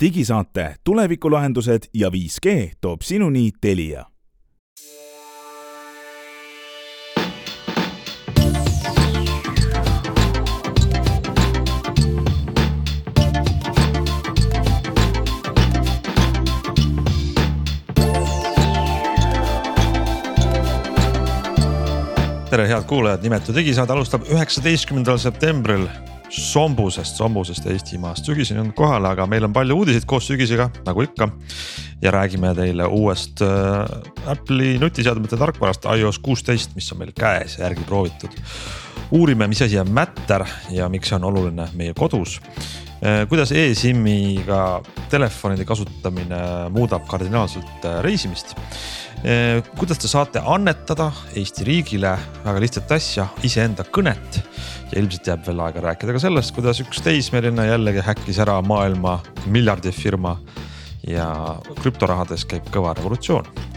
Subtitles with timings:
[0.00, 4.04] digisaate Tulevikulahendused ja 5G toob sinuni Telia.
[22.50, 25.84] Tere, head kuulajad, nimetu digisaade alustab üheksateistkümnendal septembril
[26.30, 28.24] sombusest, sombusest Eestimaast.
[28.24, 31.28] sügiseni on kohal, aga meil on palju uudiseid koos sügisega, nagu ikka.
[32.02, 37.64] ja räägime teile uuest äh, Apple'i nutiseadmete tarkvarast iOS kuusteist, mis on meil käes ja
[37.64, 38.36] järgi proovitud.
[39.10, 42.40] uurime, mis asi on Matter ja miks see on oluline meie kodus
[43.00, 46.40] kuidas e-SIM-iga telefonide kasutamine
[46.74, 48.56] muudab kardinaalselt äh, reisimist
[49.20, 54.38] Eh, kuidas te saate annetada Eesti riigile väga lihtsat asja, iseenda kõnet.
[54.90, 59.18] ja ilmselt jääb veel aega rääkida ka sellest, kuidas üks teismeline jällegi häkkis ära maailma
[59.46, 60.38] miljardifirma
[61.06, 61.28] ja
[61.82, 63.69] krüptorahades käib kõva revolutsioon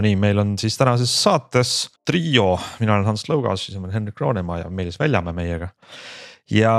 [0.00, 1.70] Nonii, meil on siis tänases saates
[2.08, 5.68] trio, mina olen Hans Lõugas, siis on Henrik Roonemaa ja Meelis Väljamäe meiega.
[6.50, 6.72] ja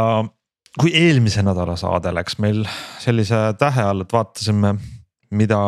[0.79, 2.63] kui eelmise nädala saade läks meil
[3.03, 4.73] sellise tähe all, et vaatasime,
[5.37, 5.59] mida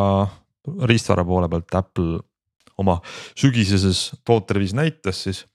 [0.89, 2.17] riistvara poole pealt Apple
[2.81, 2.97] oma
[3.37, 5.45] sügiseses tootereviis näitas, siis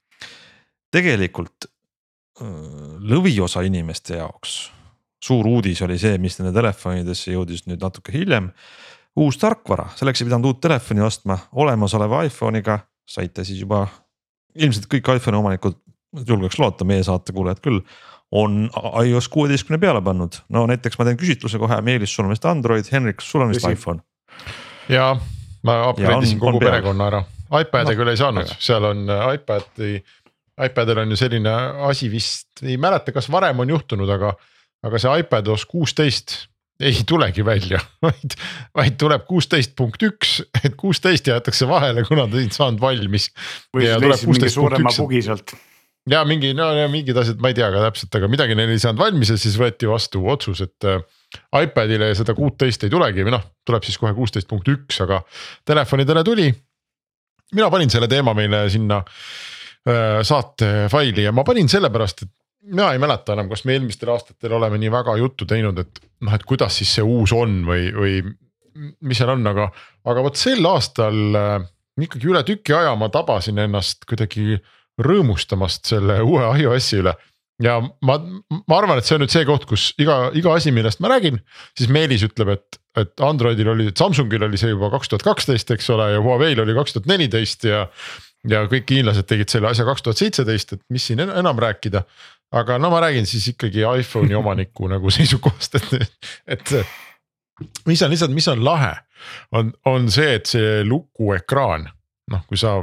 [0.94, 1.66] tegelikult
[2.38, 4.68] lõviosa inimeste jaoks
[5.18, 8.52] suur uudis oli see, mis nende telefonidesse jõudis nüüd natuke hiljem
[9.18, 13.86] uus tarkvara, selleks ei pidanud uut telefoni ostma, olemasoleva iPhone'iga saite siis juba.
[14.58, 15.76] ilmselt kõik iPhone'i omanikud,
[16.26, 17.80] julgeks loota, meie saate kuulajad küll,
[18.34, 18.66] on
[19.04, 22.88] iOS kuueteistkümne peale pannud, no näiteks ma teen küsitluse kohe, Meelis, sul on vist Android,
[22.92, 23.76] Henrik, sul on vist Tõsi.
[23.76, 24.02] iPhone.
[24.88, 25.14] ja
[25.64, 29.94] ma upgrade isin kogu perekonna ära, iPad'e no, küll ei saanud, seal on äh, iPad'i,
[30.68, 31.54] iPad'il on ju selline
[31.88, 34.34] asi vist, ei mäleta, kas varem on juhtunud, aga,
[34.84, 36.36] aga see iPadOS kuusteist
[36.80, 38.36] ei tulegi välja, vaid,
[38.76, 43.30] vaid tuleb kuusteist punkt üks, et kuusteist jäetakse vahele, kuna ta ei saanud valmis.
[43.74, 45.54] või siis leidsid mingi suurema bugi sealt.
[46.10, 48.82] ja mingi, no ja mingid asjad, ma ei tea ka täpselt, aga midagi neil ei
[48.82, 51.02] saanud valmis ja siis võeti vastu otsus, et äh,.
[51.58, 55.20] iPad'ile seda kuuteist ei tulegi või noh, tuleb siis kohe kuusteist punkt üks, aga
[55.66, 56.48] telefonidele tuli.
[57.54, 62.32] mina panin selle teema meile sinna äh, saate faili ja ma panin sellepärast, et
[62.66, 66.34] mina ei mäleta enam, kas me eelmistel aastatel oleme nii väga juttu teinud, et noh,
[66.34, 68.18] et kuidas siis see uus on või, või
[69.06, 69.68] mis seal on, aga,
[70.08, 71.56] aga vot sel aastal äh,
[72.04, 74.58] ikkagi üle tüki aja ma tabasin ennast kuidagi
[75.02, 77.14] rõõmustamast selle uue iOS-i üle.
[77.62, 81.00] ja ma, ma arvan, et see on nüüd see koht, kus iga, iga asi, millest
[81.02, 81.40] ma räägin,
[81.78, 85.90] siis Meelis ütleb, et, et Androidil oli, Samsungil oli see juba kaks tuhat kaksteist, eks
[85.94, 87.86] ole, ja Huawei'l oli kaks tuhat neliteist ja
[88.48, 92.04] ja kõik hiinlased tegid selle asja kaks tuhat seitseteist, et mis siin enam rääkida
[92.52, 96.16] aga no ma räägin siis ikkagi iPhone'i omaniku nagu seisukohast, et,
[96.46, 96.74] et
[97.86, 98.94] mis on lihtsalt, mis on lahe,
[99.52, 101.88] on, on see, et see lukuekraan,
[102.32, 102.78] noh, kui sa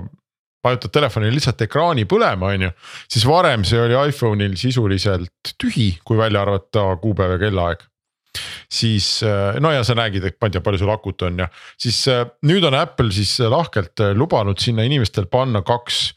[0.66, 2.72] vajutad telefonil lihtsalt ekraani põlema, on ju.
[3.12, 7.86] siis varem see oli iPhone'il sisuliselt tühi, kui välja arvata kuupäev ja kellaaeg.
[8.72, 9.10] Siis
[9.62, 12.04] no ja sa nägid, et ma ei tea, palju sul akut on ja siis
[12.46, 16.08] nüüd on Apple siis lahkelt lubanud sinna inimestel panna kaks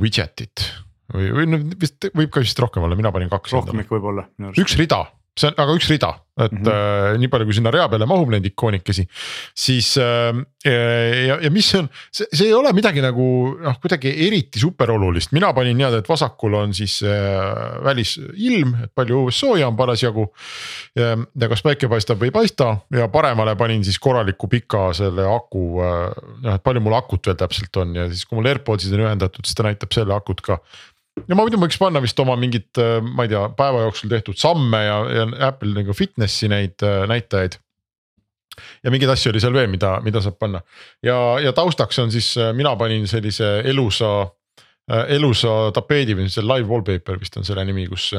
[0.00, 0.66] widget'it
[1.14, 3.54] või, või no vist võib ka vist rohkem olla, mina panin kaks.
[3.56, 4.26] rohkem ikka võib olla.
[4.58, 5.04] üks rida,
[5.36, 7.12] see on aga üks rida, et mm -hmm.
[7.12, 9.06] äh, nii palju, kui sinna rea peale mahub neid ikoonikesi.
[9.54, 10.32] siis äh,
[10.64, 15.32] ja, ja mis on, see, see ei ole midagi nagu noh, kuidagi eriti super olulist,
[15.32, 20.32] mina panin niimoodi, et vasakul on siis äh, välisilm, et palju sooja on parasjagu.
[20.96, 25.82] ja kas päike paistab või ei paista ja paremale panin siis korraliku pika selle aku
[25.84, 26.10] äh,,
[26.42, 29.44] noh et palju mul akut veel täpselt on ja siis, kui mul AirPodsid on ühendatud,
[29.44, 30.60] siis ta näitab selle akut ka
[31.24, 34.40] ja ma muidu võiks panna vist oma mingit, äh, ma ei tea, päeva jooksul tehtud
[34.40, 37.58] samme ja, ja Apple nagu fitness'i neid äh, näitajaid.
[38.84, 40.62] ja mingeid asju oli seal veel, mida, mida saab panna
[41.04, 44.30] ja, ja taustaks on siis, äh, mina panin sellise elusa,
[45.10, 48.12] elusa tapeedi või see live wallpaper vist on selle nimi, kus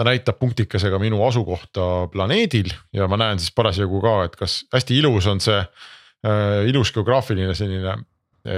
[0.00, 4.96] ta näitab punktikesega minu asukohta planeedil ja ma näen siis parasjagu ka, et kas hästi
[4.96, 7.98] ilus on see äh, ilus geograafiline selline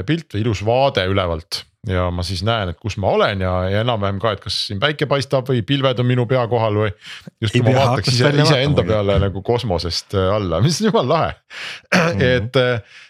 [0.07, 3.83] pilt või ilus vaade ülevalt ja ma siis näen, et kus ma olen ja, ja
[3.83, 6.93] enam-vähem ka, et kas siin päike paistab või pilved on minu pea kohal või.
[7.43, 11.99] justkui ma vaataks ise, iseenda peale nagu kosmosest äh, alla, mis on jumala lahe mm.
[11.99, 12.23] -hmm.
[12.29, 13.01] et äh,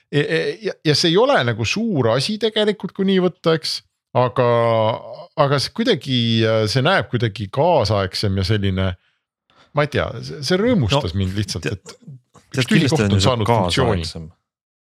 [0.68, 3.80] ja, ja see ei ole nagu suur asi tegelikult, kui nii võtta, eks.
[4.16, 4.48] aga,
[5.40, 6.18] aga see kuidagi,
[6.68, 8.92] see näeb kuidagi kaasaegsem ja selline.
[9.72, 11.96] ma ei tea, see rõõmustas no, mind lihtsalt, et.
[12.56, 14.08] üks tülikoht on saanud funktsiooni.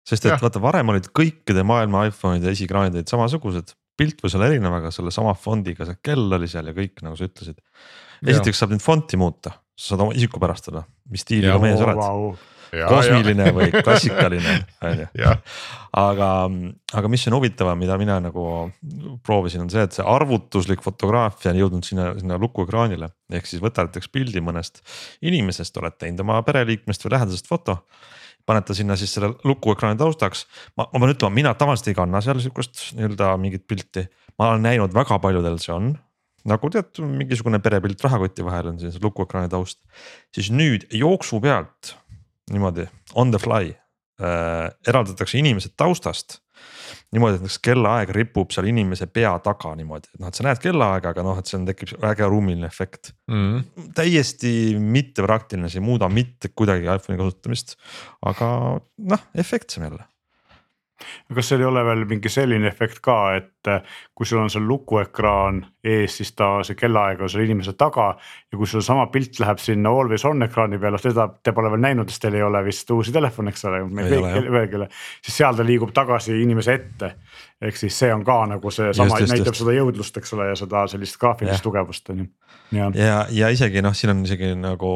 [0.09, 0.41] Sest et ja.
[0.41, 5.13] vaata, varem olid kõikide maailma iPhone'ide esikraanid olid samasugused, pilt võis olla erinev, aga selle
[5.15, 7.59] sama fondiga see kell oli seal ja kõik, nagu sa ütlesid.
[8.27, 12.31] esiteks saab nüüd fonti muuta, sa saad oma isikupärastada, mis stiiliga mees oled wow
[12.71, 15.33] kosmiline või klassikaline on ju.
[15.99, 16.29] aga,
[17.01, 18.45] aga mis on huvitavam, mida mina nagu
[19.27, 23.11] proovisin, on see, et see arvutuslik fotograafia on jõudnud sinna, sinna lukuekraanile.
[23.33, 24.83] ehk siis võtad näiteks pildi mõnest
[25.23, 27.81] inimesest, oled teinud oma pereliikmest või lähedasest foto
[28.49, 30.47] panete sinna siis selle lukuekraani taustaks.
[30.77, 34.09] ma, ma pean ütlema, mina tavaliselt ei kanna seal sihukest nii-öelda mingit pilti,
[34.41, 35.93] ma olen näinud väga paljudel see on
[36.49, 39.81] nagu tead, mingisugune perepilt rahakoti vahel on siis lukuekraani taust.
[40.35, 41.95] siis nüüd jooksu pealt
[42.53, 43.73] niimoodi on the fly
[44.23, 46.41] äh, eraldatakse inimesed taustast.
[47.15, 50.61] Niimoodi, et näiteks kellaaeg ripub seal inimese pea taga niimoodi, et noh, et sa näed
[50.63, 53.13] kellaaega, aga noh, et seal tekib äge ruumiline efekt.
[53.33, 53.91] Mm..
[53.97, 57.77] täiesti mittepraktiline, see ei muuda mitte kuidagi iPhone'i kasutamist,
[58.29, 58.51] aga
[59.15, 60.07] noh, efektsem jälle.
[61.35, 64.67] Kas seal ei ole veel mingi selline efekt ka, et äh, kui sul on seal
[64.69, 68.09] lukuekraan ees, siis ta, see kellaaeg on seal inimese taga.
[68.53, 71.85] ja kui sul sama pilt läheb sinna always on ekraani peale, seda te pole veel
[71.85, 74.91] näinud, sest teil ei ole vist uusi telefone, eks ole, meil kõik ühelgi ei ole.
[75.23, 77.15] siis seal ta liigub tagasi inimese ette.
[77.63, 79.63] ehk siis see on ka nagu seesama, näitab just.
[79.63, 82.29] seda jõudlust, eks ole, ja seda sellist graafilist tugevust on ju
[82.73, 84.93] ja, ja, ja isegi noh, siin on isegi nagu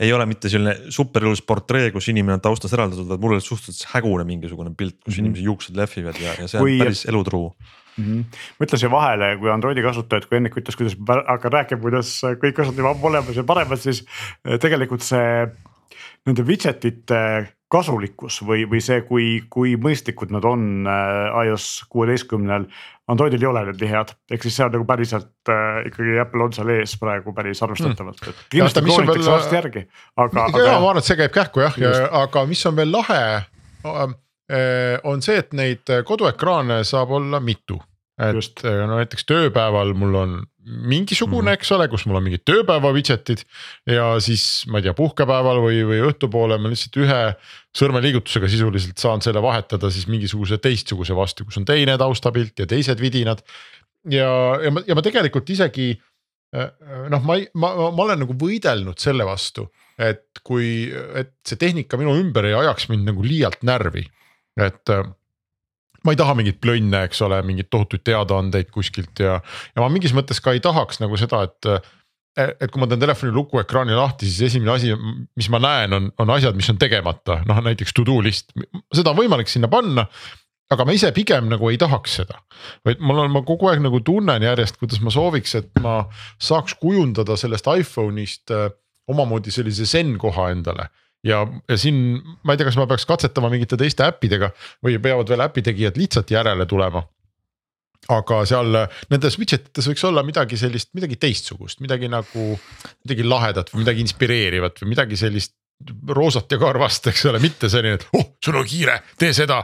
[0.00, 3.44] ei ole mitte selline super ilus portree, kus inimene on taustast eraldatud, vaid mul oli
[3.44, 5.26] suhteliselt hägune mingisugune pilt, kus mm -hmm.
[5.26, 6.78] inimese juuksed lehvivad ja, ja see on kui...
[6.78, 7.52] päris elutruu
[7.96, 8.04] mm.
[8.04, 8.42] -hmm.
[8.58, 10.98] ma ütlen siia vahele, kui Androidi kasutajad, kui Hendrik ütles, kuidas
[11.28, 14.04] hakkan rääkima, kuidas kõik asjad juba olemas ja paremad, siis
[14.44, 15.48] eh, tegelikult see
[16.28, 17.22] nende widget ite
[17.70, 22.66] kasulikkus või, või see, kui, kui mõistlikud nad on äh, iOS kuueteistkümnel.
[23.10, 26.46] Androidil ei ole need nii head, ehk siis see on nagu päriselt äh, ikkagi Apple
[26.46, 29.84] on seal ees praegu päris arvestatavalt mm., et kindlasti kloonitakse varsti järgi,
[30.16, 30.48] aga.
[30.50, 31.94] ja, ja ma arvan, et see käib kähku jah, ja,
[32.24, 33.22] aga mis on veel lahe
[35.04, 37.76] on see, et neid koduekraane saab olla mitu
[38.20, 38.62] et Just.
[38.64, 41.58] Äh, no näiteks tööpäeval mul on mingisugune mm, -hmm.
[41.58, 43.44] eks ole, kus mul on mingid tööpäeva widget'id.
[43.88, 47.20] ja siis ma ei tea, puhkepäeval või, või õhtupoole ma lihtsalt ühe
[47.76, 53.00] sõrmeliigutusega sisuliselt saan selle vahetada siis mingisuguse teistsuguse vastu, kus on teine taustapilt ja teised
[53.00, 53.42] vidinad.
[54.10, 55.90] ja, ja ma, ja ma tegelikult isegi
[56.56, 56.70] äh,
[57.08, 61.96] noh, ma ei, ma, ma olen nagu võidelnud selle vastu, et kui, et see tehnika
[61.96, 64.04] minu ümber ei ajaks mind nagu liialt närvi,
[64.66, 65.06] et äh,
[66.04, 69.38] ma ei taha mingeid plönne, eks ole, mingeid tohutuid teadaandeid kuskilt ja,
[69.74, 71.72] ja ma mingis mõttes ka ei tahaks nagu seda, et.
[72.40, 74.92] et kui ma teen telefoni lukuekraani lahti, siis esimene asi,
[75.36, 78.54] mis ma näen, on, on asjad, mis on tegemata, noh näiteks to do list,
[78.94, 80.06] seda on võimalik sinna panna
[80.70, 82.38] aga ma ise pigem nagu ei tahaks seda,
[82.86, 85.96] vaid mul on, ma kogu aeg nagu tunnen järjest, kuidas ma sooviks, et ma
[86.38, 88.68] saaks kujundada sellest iPhone'ist äh,
[89.10, 90.86] omamoodi sellise zen koha endale
[91.26, 94.52] ja, ja siin ma ei tea, kas ma peaks katsetama mingite teiste äppidega
[94.84, 97.04] või peavad veel äpi tegijad lihtsalt järele tulema.
[98.10, 98.76] aga seal
[99.12, 102.46] nendes widget ites võiks olla midagi sellist, midagi teistsugust, midagi nagu,
[103.04, 105.54] midagi lahedat või midagi inspireerivat või midagi sellist
[106.08, 109.62] roosat ja karvast, eks ole, mitte selline, et oh, sul on kiire, tee seda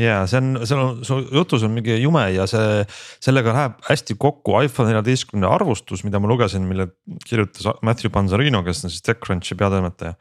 [0.00, 2.82] ja see on, seal on, su jutus on mingi jume ja see,
[3.22, 6.88] sellega läheb hästi kokku iPhone neljateistkümne arvustus, mida ma lugesin, mille
[7.28, 10.16] kirjutas Matthew Panzarino, kes on siis TechCrunchi peatoimetaja.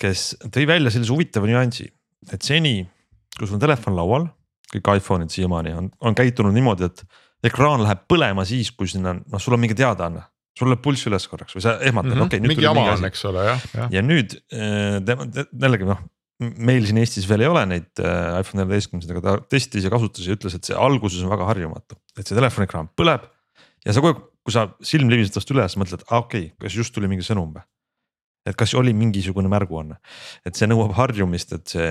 [0.00, 1.86] kes tõi välja sellise huvitava nüansi,
[2.32, 2.82] et seni,
[3.36, 4.26] kui sul on telefon laual,
[4.72, 7.04] kõik iPhone'id siiamaani on, on käitunud niimoodi, et
[7.48, 10.24] ekraan läheb põlema siis, kui sinna on, noh, sul on mingi teadaanne
[10.56, 12.26] sul läheb pulss üles korraks või sa ehmatad mm, -hmm.
[12.26, 12.48] okei okay,.
[12.48, 13.90] mingi jama on, eks ole, jah, jah.
[13.92, 16.00] ja nüüd äh, jällegi noh,
[16.40, 20.26] meil siin Eestis veel ei ole neid äh, iPhone neljateistkümnesid, aga ta testis ja kasutas
[20.26, 23.24] ja ütles, et see alguses on väga harjumatu, et see telefoniekraan põleb.
[23.86, 26.76] ja sa kogu aeg, kui sa silm libised tast üles, mõtled, aa okei okay,, kas
[26.76, 27.64] just tuli mingi sõnum või?
[28.46, 29.96] et kas oli mingisugune märguanne,
[30.46, 31.88] et see nõuab harjumist, et see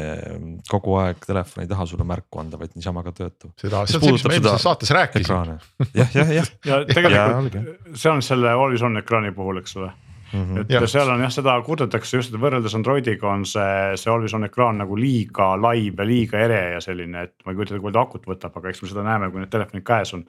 [0.72, 3.52] kogu aeg telefon ei taha sulle märku anda, vaid niisama ka töötab.
[3.60, 5.58] seda, see on see, mis me eelmises saates rääkisime.
[6.00, 6.54] jah, jah, jah.
[6.70, 9.92] ja tegelikult ja, see on selle always on ekraani puhul, eks ole
[10.34, 10.62] Mm -hmm.
[10.62, 10.88] et ja.
[10.88, 14.80] seal on jah, seda kurdetakse just, et võrreldes Androidiga on see, see always on ekraan
[14.82, 17.98] nagu liiga laib ja liiga ere ja selline, et ma ei kujuta ette, kui palju
[18.00, 20.26] ta akut võtab, aga eks me seda näeme, kui need telefonid käes on.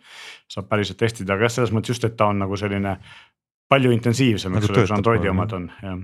[0.53, 2.99] saab päriselt testida, aga jah, selles mõttes just, et ta on nagu selline
[3.69, 5.99] palju intensiivsem nagu, eks ole, kui Androidi omad on, jah.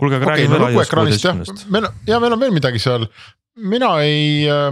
[0.00, 1.66] kuulge, aga räägime veel iOS kuueteistkümnest.
[1.70, 3.06] meil ja meil on veel midagi seal,
[3.70, 4.68] mina ei äh,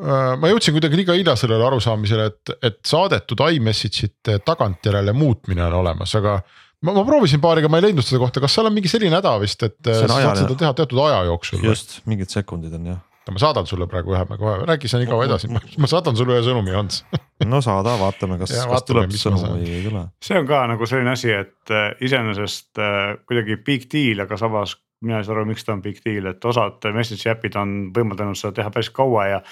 [0.00, 5.80] äh ma jõudsin kuidagi liiga hilja sellele arusaamisele, et, et saadetud iMessage'ite tagantjärele muutmine on
[5.82, 6.40] olemas, aga
[6.86, 9.36] ma, ma proovisin paariga, ma ei leidnud seda kohta, kas seal on mingi selline häda
[9.42, 11.62] vist, et sa saad seda teha teatud aja jooksul?
[11.64, 15.08] just, mingid sekundid on jah ma saadan sulle praegu ühe, ma kohe, räägi sa nii
[15.10, 15.50] kaua edasi,
[15.82, 17.02] ma saadan sulle ühe sõnumi, Hans
[17.52, 20.04] no saada, vaatame, kas, kas tuleb sõnum või ei tule.
[20.24, 24.76] see on ka nagu selline asi, et äh, iseenesest äh, kuidagi big deal, aga samas
[25.04, 28.36] mina ei saa aru, miks ta on big deal, et osad message äpid on võimaldanud
[28.38, 29.42] seda teha päris kaua ja.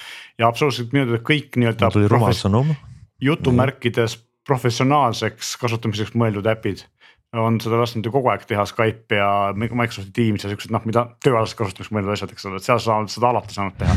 [0.40, 1.92] ja absoluutselt minu teada kõik nii-öelda.
[1.94, 2.74] tuli rumal sõnum.
[3.24, 4.18] jutumärkides
[4.48, 6.84] professionaalseks kasutamiseks mõeldud äpid
[7.36, 11.04] on seda lasknud ju kogu aeg teha Skype ja Microsofti Teams ja siuksed noh, mida
[11.24, 13.96] tööalaselt kasutamiseks mõeldud asjad, eks ole, et seal sa oled seda alati saanud teha.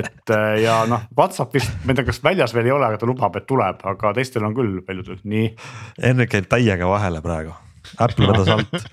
[0.00, 3.00] et äh, ja noh, Whatsapp vist, ma ei tea, kas väljas veel ei ole, aga
[3.00, 5.50] ta lubab, et tuleb, aga teistel on küll paljudel, nii.
[6.10, 7.52] Enne käib täiega vahele praegu,
[8.00, 8.88] Apple vedas alt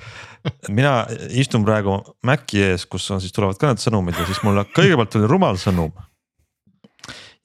[0.78, 1.06] mina
[1.38, 5.14] istun praegu Maci ees, kus on siis tulevad ka need sõnumid ja siis mulle kõigepealt
[5.14, 5.94] tuli rumal sõnum.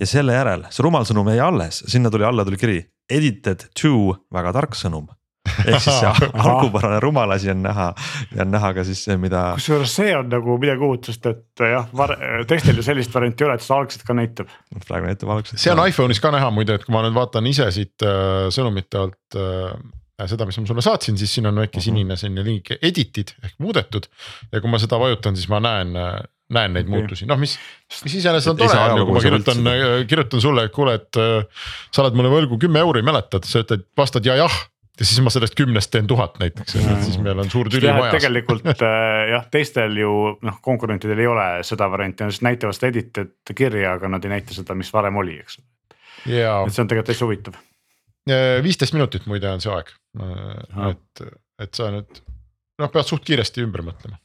[0.01, 2.81] ja selle järel see rumal sõnum jäi alles, sinna tuli alla tuli kiri
[3.11, 5.07] edited to väga tark sõnum
[5.69, 7.89] ehk siis see algupärane rumal asi on näha
[8.35, 9.49] ja on näha ka siis see, mida.
[9.59, 11.91] kusjuures see on nagu midagi uut, sest et jah,
[12.49, 14.53] teistel ju sellist varianti ei ole, et seda algselt ka näitab.
[14.87, 15.63] praegu näitab algselt.
[15.63, 19.03] see on iPhone'is ka näha muide, et kui ma nüüd vaatan ise siit äh, sõnumite
[19.03, 19.75] alt äh,
[20.25, 21.85] seda, mis ma sulle saatsin, siis siin on väike mhm.
[21.89, 24.09] sinine selline link edit'id ehk muudetud.
[24.53, 25.95] ja kui ma seda vajutan, siis ma näen
[26.53, 27.01] näen neid okay.
[27.01, 27.57] muutusi, noh, mis,
[28.05, 29.69] mis iseenesest on tore, on ju, kui ma kirjutan,
[30.07, 34.27] kirjutan sulle, et kuule, et sa oled mulle võlgu kümme euri, mäletad, sa ütled, vastad
[34.29, 34.61] ja jah
[34.97, 38.17] ja siis ma sellest kümnest teen tuhat näiteks, et siis meil on suur tüli majas.
[38.17, 40.13] tegelikult äh, jah, teistel ju
[40.47, 44.37] noh, konkurentidel ei ole seda varianti, nad lihtsalt näitavad seda edited kirja, aga nad ei
[44.37, 45.61] näita seda, mis varem oli, eks.
[46.27, 47.59] et see on tegelikult täitsa huvitav.
[48.65, 49.93] viisteist minutit muide on see aeg,
[50.91, 51.27] et,
[51.63, 52.23] et sa nüüd
[52.81, 54.21] noh, pead suht kiiresti ümber mõtlema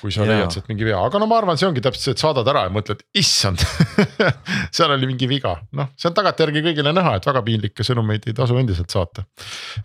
[0.00, 2.22] kui sa leiad sealt mingi vea, aga no ma arvan, see ongi täpselt see, et
[2.22, 3.62] saadad ära ja mõtled, issand
[4.76, 8.36] seal oli mingi viga, noh, see on tagantjärgi kõigile näha, et väga piinlikke sõnumeid ei
[8.36, 9.26] tasu endiselt saata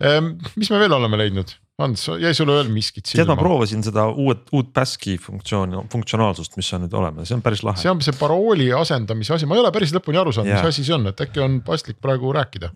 [0.00, 0.34] ehm,.
[0.56, 3.22] mis me veel oleme leidnud, Hans, jäi sulle veel miskit silma?
[3.22, 7.44] tead, ma proovisin seda uut, uut Baski funktsiooni, funktsionaalsust, mis on nüüd olemas, see on
[7.44, 7.80] päris lahe.
[7.80, 10.84] see on see parooli asendamise asi, ma ei ole päris lõpuni aru saanud, mis asi
[10.86, 12.70] see on, et äkki on paslik praegu rääkida.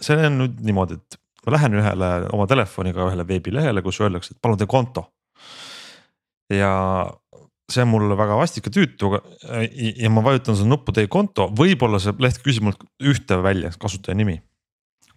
[0.00, 4.42] see on nüüd niimoodi, et ma lähen ühele oma telefoniga ühele veebilehele, kus öeldakse, et
[4.42, 5.06] palun tee konto
[6.50, 6.72] ja
[7.70, 12.00] see on mulle väga vastik ja tüütu ja ma vajutan seda nuppu teie konto, võib-olla
[12.02, 14.40] see leht küsib mult ühte välja, kasutaja nimi.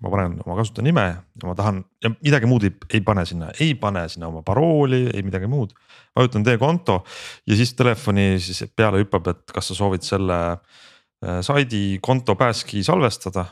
[0.04, 3.52] ma panen oma kasutaja nime ja ma tahan ja midagi muud ei, ei pane sinna,
[3.63, 5.74] ei pane sinna oma parooli, ei midagi muud.
[6.16, 7.04] vajutan teie konto
[7.48, 12.84] ja siis telefoni siis peale hüppab, et kas sa soovid selle äh, saidi konto pääski
[12.84, 13.46] salvestada.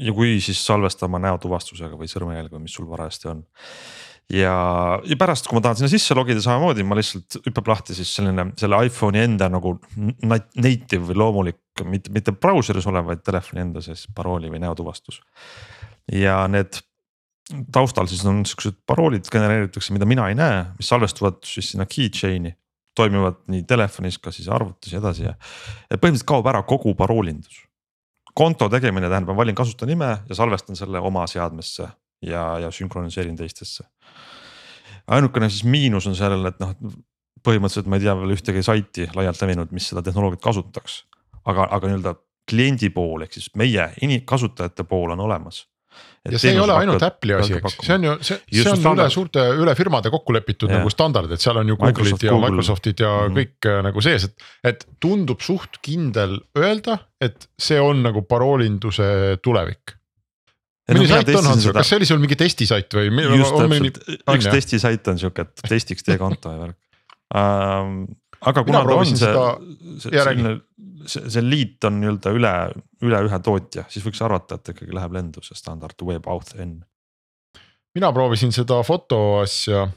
[0.00, 3.44] ja kui, siis salvesta oma näotuvastusega või sõrmejälge või mis sul parajasti on
[4.34, 4.54] ja,
[5.06, 8.50] ja pärast, kui ma tahan sinna sisse logida, samamoodi ma lihtsalt hüppab lahti siis selline
[8.60, 14.06] selle iPhone'i enda nagu native või loomulik, mitte, mitte brauseris olev, vaid telefoni enda siis
[14.14, 15.20] parooli või näotuvastus.
[16.12, 16.80] ja need
[17.72, 22.56] taustal siis on siuksed paroolid genereeritakse, mida mina ei näe, mis salvestuvad siis sinna keychain'i.
[22.94, 25.32] toimivad nii telefonis, ka siis arvutis ja edasi ja,
[25.88, 27.62] ja põhimõtteliselt kaob ära kogu paroolindus.
[28.34, 31.88] konto tegemine tähendab, ma valin kasutajanime ja salvestan selle oma seadmesse
[32.22, 33.84] ja, ja sünkroniseerin teistesse.
[35.16, 36.74] Ainukene siis miinus on sellel, et noh,
[37.46, 41.04] põhimõtteliselt ma ei tea veel ühtegi saiti laialt levinud, mis seda tehnoloogiat kasutaks.
[41.44, 42.14] aga, aga nii-öelda
[42.50, 43.86] kliendi pool ehk siis meie
[44.26, 45.64] kasutajate pool on olemas
[46.28, 49.06] ja see ei ole ainult Apple'i asi, eks, see on ju, see, see on standard.
[49.06, 50.80] üle suurte, üle firmade kokku lepitud yeah.
[50.80, 52.50] nagu standard, et seal on ju Google'id ja Google.
[52.50, 53.38] Microsoftid ja mm -hmm.
[53.38, 54.44] kõik äh, nagu sees, et.
[54.72, 59.96] et tundub suht kindel öelda, et see on nagu paroolinduse tulevik
[60.94, 63.10] milline sait on Hanso, kas see oli sul mingi testisait või?
[63.38, 64.00] just täpselt,
[64.34, 66.78] üks testisait on sihuke, et testiks teie konto ja värk
[67.38, 68.02] ähm,.
[68.40, 69.32] aga kuna ta on see,
[70.04, 70.56] see, selline,
[71.04, 72.52] see, see liit on nii-öelda üle,
[73.06, 76.78] üle ühe tootja, siis võiks arvata, et ikkagi läheb lendu see standard WebAuthn.
[77.98, 79.88] mina proovisin seda foto asja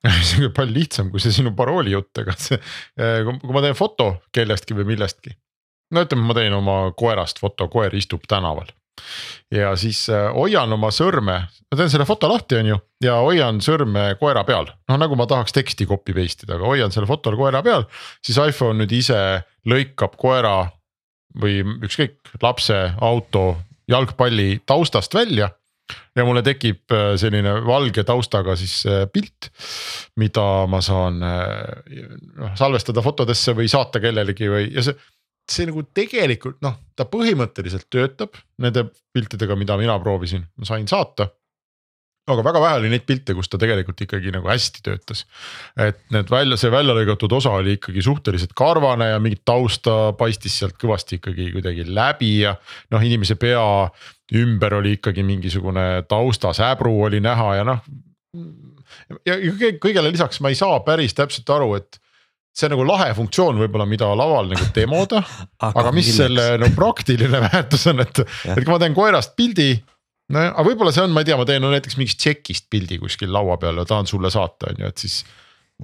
[0.28, 2.58] see on palju lihtsam kui see sinu parooli jutt, ega see,
[3.00, 5.34] eh, kui ma teen foto kellestki või millestki.
[5.94, 8.70] no ütleme, ma teen oma koerast foto, koer istub tänaval
[9.54, 13.60] ja siis äh, hoian oma sõrme, ma teen selle foto lahti, on ju, ja hoian
[13.64, 17.38] sõrme koera peal, noh nagu ma tahaks teksti copy paste ida, aga hoian selle fotol
[17.40, 17.86] koera peal.
[18.24, 19.20] siis iPhone nüüd ise
[19.68, 20.70] lõikab koera
[21.40, 23.56] või ükskõik lapse, auto,
[23.90, 25.50] jalgpalli taustast välja
[26.14, 29.50] ja mulle tekib äh, selline valge taustaga siis äh, pilt,
[30.16, 34.98] mida ma saan noh salvestada fotodesse või saata kellelegi või ja see
[35.50, 41.30] see nagu tegelikult noh, ta põhimõtteliselt töötab nende piltidega, mida mina proovisin, ma sain saata
[42.34, 45.24] aga väga vähe oli neid pilte, kus ta tegelikult ikkagi nagu hästi töötas.
[45.78, 50.58] et need välja, see välja lõigatud osa oli ikkagi suhteliselt karvane ja mingit tausta paistis
[50.60, 52.54] sealt kõvasti ikkagi kuidagi läbi ja.
[52.90, 53.64] noh, inimese pea
[54.40, 57.82] ümber oli ikkagi mingisugune taustasäbru oli näha ja noh.
[59.26, 59.40] ja
[59.82, 62.00] kõigele lisaks ma ei saa päris täpselt aru, et
[62.56, 65.22] see on nagu lahe funktsioon võib-olla, mida laval nagu demoda
[65.68, 66.16] aga mis milleks?
[66.18, 69.72] selle no praktiline väärtus on, et, et kui ma teen koerast pildi.
[70.34, 72.98] nojah, aga võib-olla see on, ma ei tea, ma teen no näiteks mingist tšekist pildi
[73.02, 75.22] kuskil laua peal ja tahan sulle saata, on ju, et siis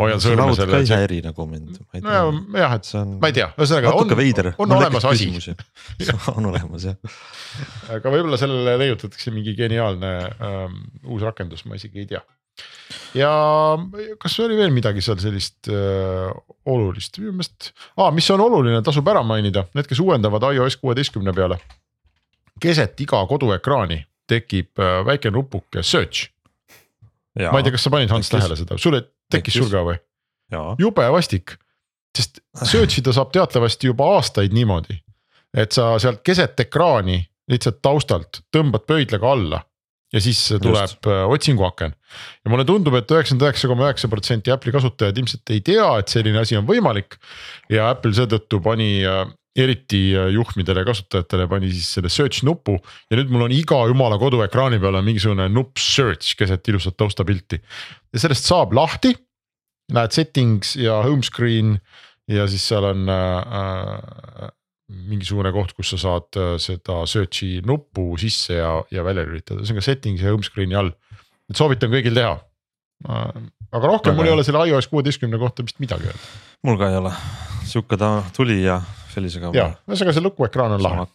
[0.00, 0.75] hoian sõrme selle.
[0.75, 1.78] ka ei häiri nagu mind.
[2.04, 5.30] nojah, et see on, ma ei tea, ühesõnaga on, on, on olemas asi.
[6.37, 7.18] on olemas jah.
[7.96, 12.23] aga võib-olla sellele leiutatakse mingi geniaalne ähm, uus rakendus, ma isegi ei tea.
[13.16, 13.30] Ja
[14.20, 16.30] kas oli veel midagi seal sellist äh,
[16.68, 21.34] olulist, minu meelest ah,, mis on oluline, tasub ära mainida, need, kes uuendavad iOS kuueteistkümne
[21.36, 21.58] peale.
[22.60, 26.30] keset iga koduekraani tekib äh, väike nupuke search.
[27.36, 30.00] ma ei tea, kas sa panid Hans tähele seda, sulle tekkis sul ka või?
[30.80, 31.56] jube vastik,
[32.16, 34.98] sest search ida saab teatavasti juba aastaid niimoodi,
[35.56, 37.20] et sa sealt keset ekraani
[37.50, 39.60] lihtsalt taustalt tõmbad pöidlaga alla
[40.16, 41.08] ja siis tuleb Just.
[41.11, 41.94] Äh, otsinguaken.
[42.44, 45.88] ja mulle tundub et, et üheksakümmend üheksa koma üheksa protsenti Apple'i kasutajaid ilmselt ei tea,
[46.00, 47.18] et selline asi on võimalik.
[47.73, 52.78] ja Apple seetõttu pani äh, eriti äh, juhmidele ja kasutajatele pani siis selle search nupu
[53.11, 57.61] ja nüüd mul on iga jumala koduekraani peal on mingisugune nupp search keset ilusat taustapilti.
[58.12, 59.14] ja sellest saab lahti
[59.94, 61.76] Lähed settings ja home screen
[62.26, 64.49] ja siis seal on äh,
[64.87, 69.75] mingisugune koht, kus sa saad äh, seda search'i nuppu sisse ja, ja välja lülitada, see
[69.75, 70.93] on ka settings ja home screen'i all.
[71.50, 72.37] et soovitan kõigil teha.
[73.07, 76.31] aga rohkem Väga mul ei ole selle iOS kuueteistkümne kohta vist midagi öelda.
[76.66, 77.12] mul ka ei ole,
[77.66, 78.78] sihuke ta tuli ja
[79.12, 79.50] sellisega.
[79.57, 81.09] ja, ühesõnaga see lukuekraan on lahe,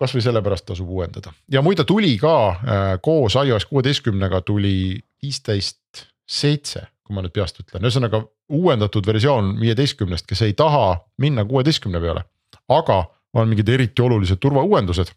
[0.00, 6.88] kasvõi sellepärast tasub uuendada ja muide tuli ka äh, koos iOS kuueteistkümnega tuli viisteist seitse
[7.04, 8.22] kui ma nüüd peast ütlen, ühesõnaga
[8.54, 12.24] uuendatud versioon viieteistkümnest, kes ei taha minna kuueteistkümne peale,
[12.68, 13.04] aga
[13.34, 15.12] on mingid eriti olulised turvauuendused.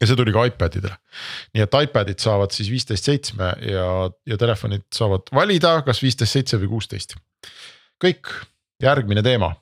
[0.00, 0.94] ja see tuli ka iPadidele,
[1.54, 3.86] nii et iPadid saavad siis viisteist seitsme ja,
[4.26, 7.16] ja telefonid saavad valida, kas viisteist seitse või kuusteist.
[8.02, 8.30] kõik,
[8.82, 9.54] järgmine teema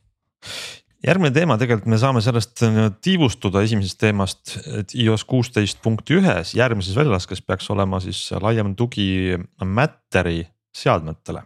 [1.07, 2.63] järgmine teema tegelikult me saame sellest
[3.05, 9.37] tiivustuda esimesest teemast, et iOS kuusteist punkt ühes järgmises väljalaskes peaks olema siis laiem tugi
[9.65, 10.43] Matteri
[10.77, 11.43] seadmetele.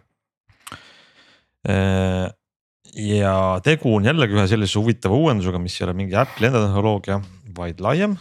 [2.95, 6.65] Äh, ja tegu on jällegi ühe sellise huvitava uuendusega, mis ei ole mingi Apple'i enda
[6.65, 7.19] tehnoloogia,
[7.57, 8.17] vaid laiem.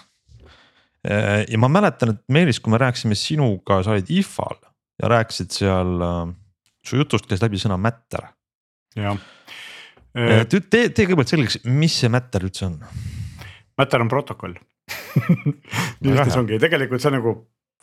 [1.07, 4.61] Äh, ja ma mäletan, et Meelis, kui me rääkisime sinuga, sa olid IFA-l
[5.03, 6.25] ja rääkisid seal, äh,
[6.87, 8.31] su jutust käis läbi sõna matter.
[8.99, 9.19] jah.
[10.13, 12.81] tee, tee kõigepealt selgeks, mis see matter üldse on?
[13.79, 14.57] Matter on protokoll
[16.03, 17.37] lihtne see ongi, tegelikult see nagu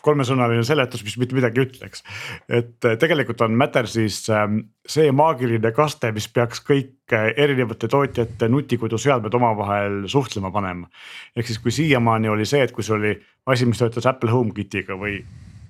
[0.07, 2.03] kolmesõnaline seletus, mis mitte midagi ei ütle, eks.
[2.47, 7.89] et äh, tegelikult on Matter siis ähm, see maagiline kaste, mis peaks kõik äh, erinevate
[7.91, 10.89] tootjate nutikoduseadmed omavahel suhtlema panema.
[11.35, 13.17] ehk siis, kui siiamaani oli see, et kui see oli
[13.47, 15.19] asi, mis töötas Apple HomeKitiga või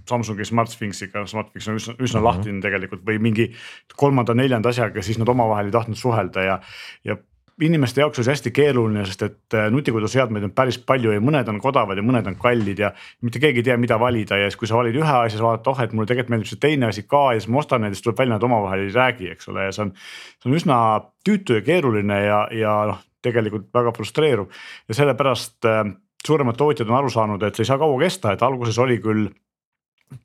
[0.07, 2.27] Samsungi SmartThingsiga, SmartThings on üsna, üsna mm -hmm.
[2.29, 3.49] lahtine tegelikult või mingi
[3.95, 6.59] kolmanda-neljanda asjaga, siis nad omavahel ei tahtnud suhelda ja,
[7.03, 7.17] ja
[7.61, 11.49] inimeste jaoks on see hästi keeruline, sest et äh, nutikoduseadmeid on päris palju ja mõned
[11.49, 12.91] on odavad ja mõned on kallid ja.
[13.25, 15.71] mitte keegi ei tea, mida valida ja siis, kui sa valid ühe asja, siis vaatad,
[15.71, 17.99] oh, et mulle tegelikult meeldib see teine asi ka ja siis ma ostan neid ja
[17.99, 19.93] siis tuleb välja, nad omavahel ei räägi, eks ole, ja see on.
[20.37, 20.79] see on üsna
[21.25, 24.53] tüütu ja keeruline ja, ja noh, tegelikult väga frustreeruv
[24.87, 25.83] ja sellepärast äh,
[26.27, 29.31] suuremad tootjad on aru saanud, et see ei saa kaua kesta, et alguses oli küll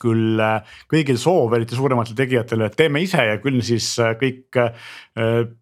[0.02, 4.58] küll äh, kõigil soov, eriti suurematel tegijatel, et teeme ise ja küll siis äh, kõik
[4.60, 4.86] äh,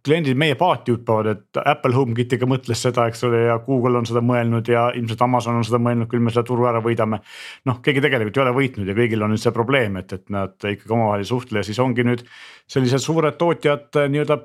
[0.04, 4.22] kliendid meie paati hüppavad, et Apple HomeKitiga mõtles seda, eks ole, ja Google on seda
[4.24, 7.22] mõelnud ja ilmselt Amazon on seda mõelnud, küll me selle turu ära võidame.
[7.68, 10.56] noh, keegi tegelikult ei ole võitnud ja kõigil on nüüd see probleem, et, et nad
[10.60, 12.24] ikkagi omavahel ei suhtle ja siis ongi nüüd
[12.70, 14.40] sellised suured tootjad nii-öelda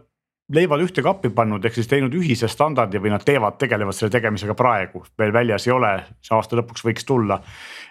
[0.53, 4.53] leivad ühte kappi pannud, ehk siis teinud ühise standardi või nad teevad, tegelevad selle tegemisega
[4.57, 7.39] praegu, veel väljas ei ole, see aasta lõpuks võiks tulla.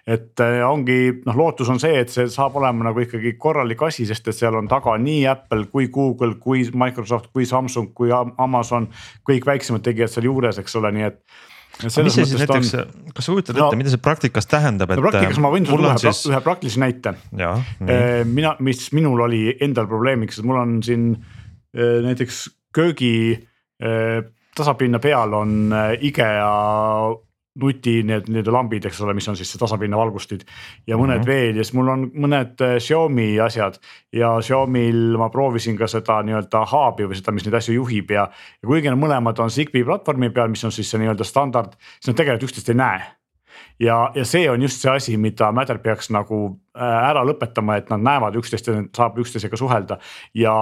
[0.06, 4.06] et äh, ongi noh, lootus on see, et see saab olema nagu ikkagi korralik asi,
[4.06, 8.86] sest et seal on taga nii Apple kui Google, kui Microsoft, kui Samsung, kui Amazon,
[9.26, 11.20] kõik väiksemad tegijad seal juures, eks ole, nii et
[11.82, 15.00] mis see siis näiteks on..., kas sa kujutad no, ette, mida see praktikas tähendab, et.
[15.00, 16.28] no praktikas ma võin sulle tuua siis...
[16.30, 17.16] ühe praktilise näite.
[17.34, 21.33] Äh, mina, mis minul oli endal probleemiks, et mul on siin Äh,
[21.74, 23.14] näiteks köögi
[23.82, 24.24] äh,
[24.56, 26.50] tasapinna peal on äh, IKEA
[27.54, 30.42] nuti need nii-öelda lambid, eks ole, mis on siis see tasapinna valgustid
[30.90, 31.26] ja mõned mm -hmm.
[31.26, 33.78] veel ja siis mul on mõned Xiaomi asjad.
[34.12, 38.28] ja Xiaomi'l ma proovisin ka seda nii-öelda hub'i või seda, mis neid asju juhib ja,
[38.62, 42.10] ja kuigi nad mõlemad on Zigbee platvormi peal, mis on siis see nii-öelda standard, siis
[42.10, 43.00] nad tegelikult üksteist ei näe
[43.80, 48.02] ja, ja see on just see asi, mida Matter peaks nagu ära lõpetama, et nad
[48.02, 49.98] näevad üksteist ja saab üksteisega suhelda
[50.34, 50.54] ja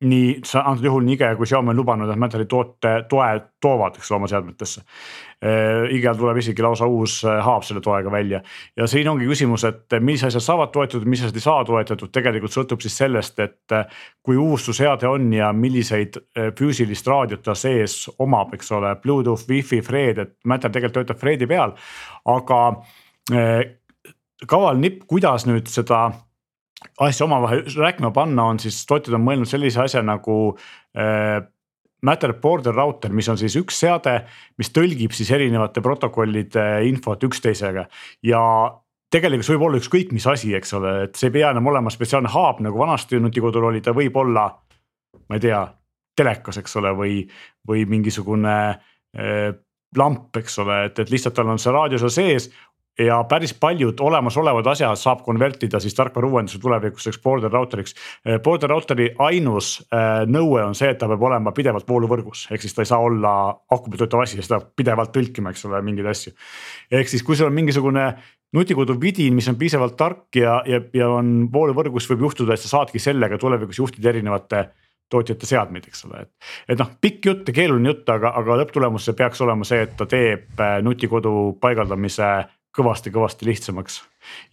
[0.00, 3.28] nii antud juhul IKEA kui Xiaomi on lubanud, et Matteri toote, toe
[3.60, 4.82] toovad, eks ole oma seadmetesse.
[5.94, 8.40] IKEA-l tuleb isegi lausa uus haab selle toega välja
[8.78, 12.54] ja siin ongi küsimus, et mis asjad saavad toetatud, mis asjad ei saa toetatud, tegelikult
[12.54, 13.76] sõltub siis sellest, et.
[14.22, 16.18] kui uus su seade on ja milliseid
[16.58, 21.46] füüsilist raadiot ta sees omab, eks ole, Bluetooth, Wi-Fi, Fred, et Matter tegelikult töötab Fredi
[21.48, 21.72] peal,
[22.28, 22.60] aga
[24.46, 26.10] kaval nipp, kuidas nüüd seda
[27.04, 30.36] asja omavahel rääkima panna, on siis tootjad on mõelnud sellise asja nagu
[30.98, 31.40] äh,
[32.02, 34.20] Matter Border Router, mis on siis üks seade,
[34.58, 37.88] mis tõlgib siis erinevate protokollide infot üksteisega.
[38.22, 38.42] Ja
[39.10, 41.90] tegelikult see võib olla ükskõik mis asi, eks ole, et see ei pea enam olema
[41.90, 44.46] spetsiaalne haab nagu vanasti nutikodul oli, ta võib olla,
[45.26, 45.64] ma ei tea,
[46.18, 47.16] telekas, eks ole, või,
[47.66, 49.50] või mingisugune äh,
[49.98, 52.50] lamp, eks ole, et, et lihtsalt tal on see raadio seal sees,
[52.98, 57.94] ja päris paljud olemasolevad asjad saab konvertida siis tarkvara uuenduse tulevikuseks border router'iks.
[58.26, 62.64] Eh, border router'i ainus äh, nõue on see, et ta peab olema pidevalt vooluvõrgus, ehk
[62.64, 63.34] siis ta ei saa olla
[63.70, 66.34] aku peal töötav asi, seda pidevalt tõlkima, eks ole, mingeid asju.
[66.90, 68.10] ehk siis, kui sul on mingisugune
[68.54, 72.78] nutikodu vidin, mis on piisavalt tark ja, ja, ja on vooluvõrgus, võib juhtuda, et sa
[72.78, 74.68] saadki sellega tulevikus juhtida erinevate
[75.08, 76.30] tootjate seadmeid, eks ole, et.
[76.68, 79.94] et noh, pikk jutt ja keeruline jutt, aga, aga lõpptulemus see peaks olema see, et
[79.96, 81.32] ta teeb äh, nutikodu
[81.62, 82.28] paigaldamise
[82.78, 83.98] kõvasti-kõvasti lihtsamaks.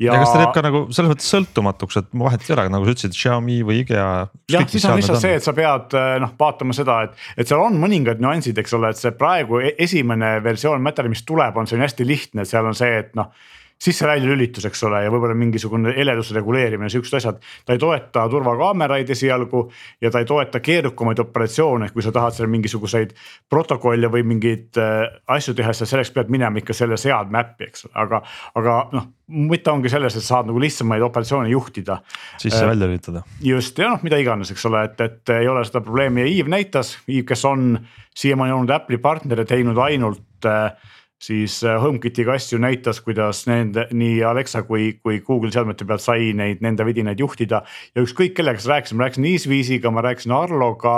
[0.02, 2.96] ja, kas ta teeb ka nagu selles mõttes sõltumatuks, et vahet ei ole, nagu sa
[2.96, 4.08] ütlesid, Xiaomi või IKEA.
[4.52, 7.64] jah, siis on lihtsalt see, et sa pead eh, noh vaatama seda, et, et seal
[7.64, 11.70] on mõningad nüansid, eks ole, et see praegu e-, esimene versioon Matteri, mis tuleb, on
[11.70, 13.34] see on hästi lihtne, et seal on see, et noh
[13.82, 17.42] sisse-välja lülitus, eks ole, ja võib-olla mingisugune heleduse reguleerimine, siuksed asjad.
[17.66, 19.66] ta ei toeta turvakaameraid esialgu
[20.02, 23.12] ja ta ei toeta keerukamaid operatsioone, kui sa tahad seal mingisuguseid
[23.50, 25.04] protokolle või mingeid äh,
[25.38, 28.24] asju teha, siis selleks pead minema ikka selle seadme äppi, eks ole, aga,
[28.56, 32.00] aga noh mõte ongi selles, et saad nagu lihtsamaid operatsioone juhtida.
[32.38, 33.24] sisse-välja äh, lülitada.
[33.42, 36.52] just ja noh, mida iganes, eks ole, et, et ei ole seda probleemi ja Yves
[36.52, 37.80] näitas, Yves, kes on
[38.16, 40.72] siiamaani olnud Apple'i partner ja teinud ainult äh,
[41.21, 46.34] siis äh, HomeKitiga asju näitas, kuidas nende nii Alexa kui, kui Google seadmete pealt sai
[46.38, 47.63] neid nende vidinaid juhtida.
[47.95, 50.97] ja ükskõik kellega sa rääkisid, ma rääkisin Easewiziga, ma rääkisin Arloga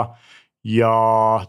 [0.67, 0.93] ja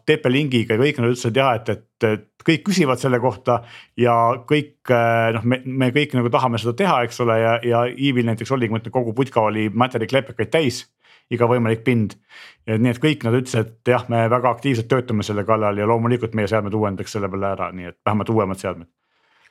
[0.07, 3.63] TP-Linkiga ja kõik nad ütlesid jah, et, et, et kõik küsivad selle kohta.
[3.97, 4.15] ja
[4.49, 8.29] kõik äh, noh, me, me kõik nagu tahame seda teha, eks ole, ja, ja Eevil
[8.29, 10.85] näiteks oligi, ma ütlen kogu putka oli Materi klepikaid täis
[11.31, 12.15] iga võimalik pind.
[12.69, 16.35] nii et kõik nad ütlesid, et jah, me väga aktiivselt töötame selle kallal ja loomulikult
[16.35, 18.89] meie seadmed uuendatakse selle peale ära, nii et vähemalt uuemad seadmed.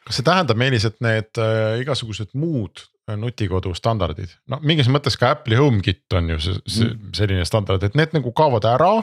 [0.07, 5.19] Kas see tähendab, Meelis, et need äh, igasugused muud äh, nutikodu standardid, no mingis mõttes
[5.19, 7.09] ka Apple'i HomeKit on ju see, see mm.
[7.17, 8.93] selline standard, et need nagu kaovad ära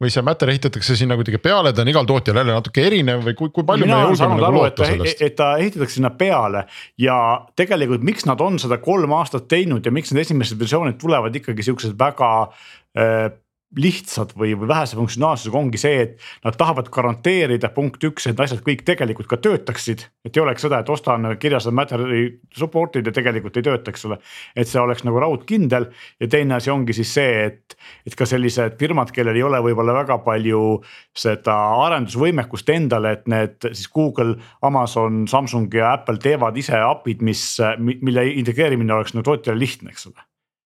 [0.00, 3.36] või see Matter ehitatakse sinna kuidagi peale, ta on igal tootjal jälle natuke erinev või
[3.36, 5.24] kui, kui palju Mina me julgeme nagu loota sellest?
[5.26, 6.64] et ta ehitatakse sinna peale
[7.00, 7.18] ja
[7.56, 11.68] tegelikult, miks nad on seda kolm aastat teinud ja miks need esimesed versioonid tulevad ikkagi
[11.68, 13.28] siuksed väga äh,
[13.78, 18.64] lihtsad või, või vähese funktsionaalsusega ongi see, et nad tahavad garanteerida punkt üks, et asjad
[18.66, 20.02] kõik tegelikult ka töötaksid.
[20.26, 24.04] et ei oleks seda, et ostan kirjas on materjali support'id ja tegelikult ei tööta, eks
[24.08, 24.18] ole.
[24.56, 25.86] et see oleks nagu raudkindel
[26.20, 29.94] ja teine asi ongi siis see, et, et ka sellised firmad, kellel ei ole võib-olla
[30.00, 30.80] väga palju
[31.14, 31.54] seda
[31.86, 34.34] arendusvõimekust endale, et need siis Google,
[34.66, 37.44] Amazon, Samsung ja Apple teevad ise API-d, mis,
[37.78, 40.26] mille integreerimine oleks nagu tootjale lihtne, eks ole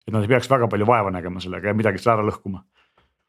[0.07, 2.65] et nad ei peaks väga palju vaeva nägema sellega ja midagi seda ära lõhkuma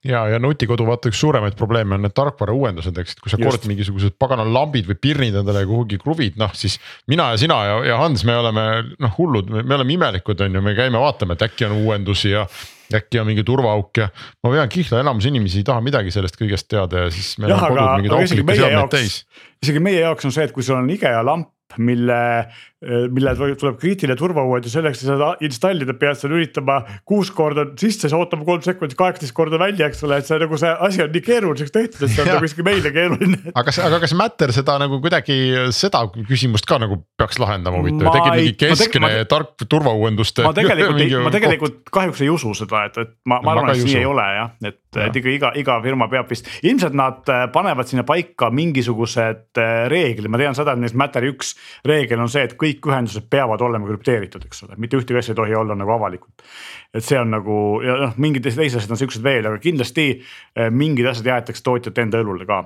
[0.06, 3.38] ja, ja nutikodu vaata üks suuremaid probleeme on need tarkvara uuendused, eks, et kui sa
[3.38, 3.48] Just.
[3.48, 6.80] kord mingisugused pagana lambid või pirnid endale kuhugi kruvid, noh siis.
[7.12, 8.68] mina ja sina ja, ja Hans, me oleme
[9.02, 12.48] noh hullud, me oleme imelikud, on ju, me käime vaatame, et äkki on uuendusi ja.
[12.92, 14.10] äkki on mingi turvaauk ja
[14.44, 17.38] ma vean kihla, enamus inimesi ei taha midagi sellest kõigest teada ja siis.
[17.40, 19.22] meil on kodud mingid aukslikke seadmeid täis.
[19.64, 22.18] isegi meie jaoks on see, et kui sul on IKEA lamp mille,
[23.14, 28.16] mille tuleb kriitiline turvauuendus selleks, et seda installida, pead sa lülitama kuus korda sisse, siis
[28.18, 31.24] ootama kolm sekundit, kaheksateist korda välja, eks ole, et see nagu see asi on nii
[31.26, 33.40] keeruliseks tehtud, et see on nagu isegi meile keeruline.
[33.54, 35.38] aga kas, aga kas Matter seda nagu kuidagi
[35.76, 40.46] seda küsimust ka nagu peaks lahendama huvitav, tekib mingi keskne ma, tark turvauuenduste.
[40.48, 44.00] ma tegelikult, ma tegelikult kahjuks ei usu seda, et, et ma, ma arvan, et nii
[44.02, 47.88] ei ole jah, et, et ikka iga, iga firma peab vist, ilmselt nad äh, panevad
[47.88, 51.54] sinna paika mingisugused äh, reeglid, ma tean seda, et näiteks Matter üks
[51.88, 55.40] reegel on see, et kõik ühendused peavad olema krüpteeritud, eks ole, mitte ühtegi asja ei
[55.40, 56.44] tohi olla nagu avalikult.
[56.94, 60.70] et see on nagu ja noh, mingid teised asjad on siuksed veel, aga kindlasti eh,
[60.70, 62.66] mingid asjad jäetakse tootjate enda õlule ka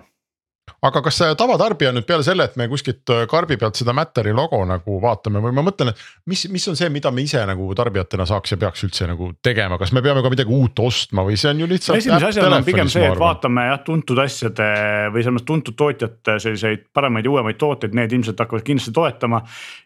[0.86, 4.60] aga kas tavatarbija nüüd peale selle, et me kuskilt äh, karbi pealt seda Matteri logo
[4.68, 8.28] nagu vaatame või ma mõtlen, et mis, mis on see, mida me ise nagu tarbijatena
[8.30, 11.52] saaks ja peaks üldse nagu tegema, kas me peame ka midagi uut ostma või see
[11.54, 12.02] on ju lihtsalt.
[12.02, 14.70] esimese asjana on pigem see, et vaatame jah tuntud asjade
[15.14, 19.42] või selles mõttes tuntud tootjate selliseid paremaid ja uuemaid tooteid, need ilmselt hakkavad kindlasti toetama.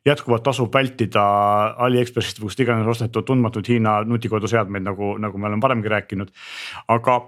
[0.08, 1.24] jätkuvalt tasub vältida
[1.86, 6.32] Aliekspressist või kust iganes ostetud tundmatuid Hiina nutikoduseadmeid, nagu, nagu me oleme varemgi rääkinud.
[6.88, 7.20] aga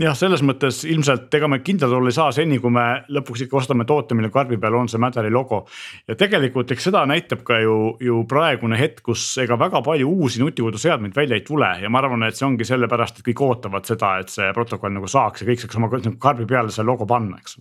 [0.00, 3.58] jah, selles mõttes ilmselt ega me kindlad olla ei saa seni, kui me lõpuks ikka
[3.60, 5.64] ostame toote, mille karbi peal on see Mädari logo.
[6.08, 10.42] ja tegelikult eks seda näitab ka ju, ju praegune hetk, kus ega väga palju uusi
[10.42, 14.16] nutikoduseadmeid välja ei tule ja ma arvan, et see ongi sellepärast, et kõik ootavad seda,
[14.22, 17.58] et see protokoll nagu saaks ja kõik saaks oma karbi peale selle logo panna, eks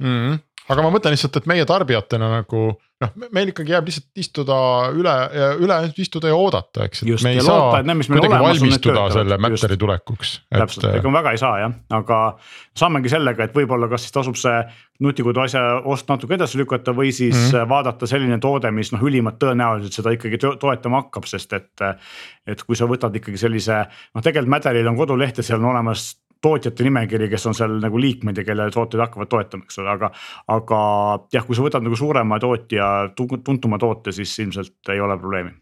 [0.00, 0.08] mm.
[0.08, 2.64] -hmm aga ma mõtlen lihtsalt, et meie tarbijatena nagu
[3.02, 4.56] noh, meil ikkagi jääb lihtsalt istuda
[4.96, 5.12] üle,
[5.62, 7.02] üle istuda ja oodata, eks.
[7.08, 9.16] just ja loota, et need, mis meil olemas on, need töötavad.
[9.18, 10.32] selle Mätteri tulekuks.
[10.54, 12.20] täpselt et..., ega väga ei saa jah, aga
[12.78, 14.56] saamegi sellega, et võib-olla kas siis tasub see
[15.04, 17.68] nutikodu asja ost natuke edasi lükata või siis mm -hmm.
[17.68, 21.88] vaadata selline toode, mis noh, ülimalt tõenäoliselt seda ikkagi toetama hakkab, sest et.
[22.46, 26.12] et kui sa võtad ikkagi sellise noh, tegelikult Mäteril on koduleht ja seal on olemas
[26.44, 30.12] tootjate nimekiri, kes on seal nagu liikmed ja kelle tooteid hakkavad toetama, eks ole, aga.
[30.54, 30.80] aga
[31.32, 35.54] jah, kui sa võtad nagu suurema tootja, tuntuma toote, siis ilmselt ei ole probleemi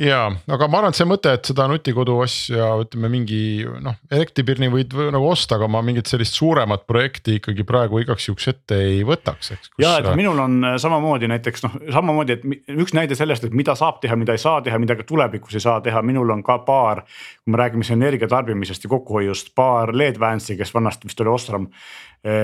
[0.00, 3.40] ja, aga ma arvan, et see mõte, et seda nutikodu asja ütleme mingi
[3.84, 8.30] noh, elektripirni võid või, nagu osta, aga ma mingit sellist suuremat projekti ikkagi praegu igaks
[8.30, 9.72] juhuks ette ei võtaks, eks.
[9.82, 13.76] ja, et minul on äh, samamoodi näiteks noh, samamoodi, et üks näide sellest, et mida
[13.78, 16.60] saab teha, mida ei saa teha, mida ka tulevikus ei saa teha, minul on ka
[16.66, 17.04] paar.
[17.44, 21.68] kui me räägime siin energia tarbimisest ja kokkuhoiust, paar LED-Vance'i, kes vanasti vist oli Osram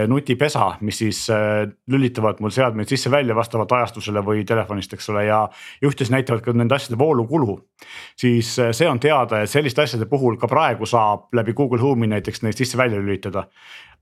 [0.08, 5.42] nutipesa, mis siis eh, lülitavad mul seadmeid sisse-välja vastavalt ajastusele või telefonist, eks ole, ja.
[5.82, 7.58] ja ühtlasi näitavad ka nende asjade voolukulu.
[8.16, 12.08] siis eh, see on teada, et selliste asjade puhul ka praegu saab läbi Google Home'i
[12.08, 13.44] näiteks neid sisse-välja lülitada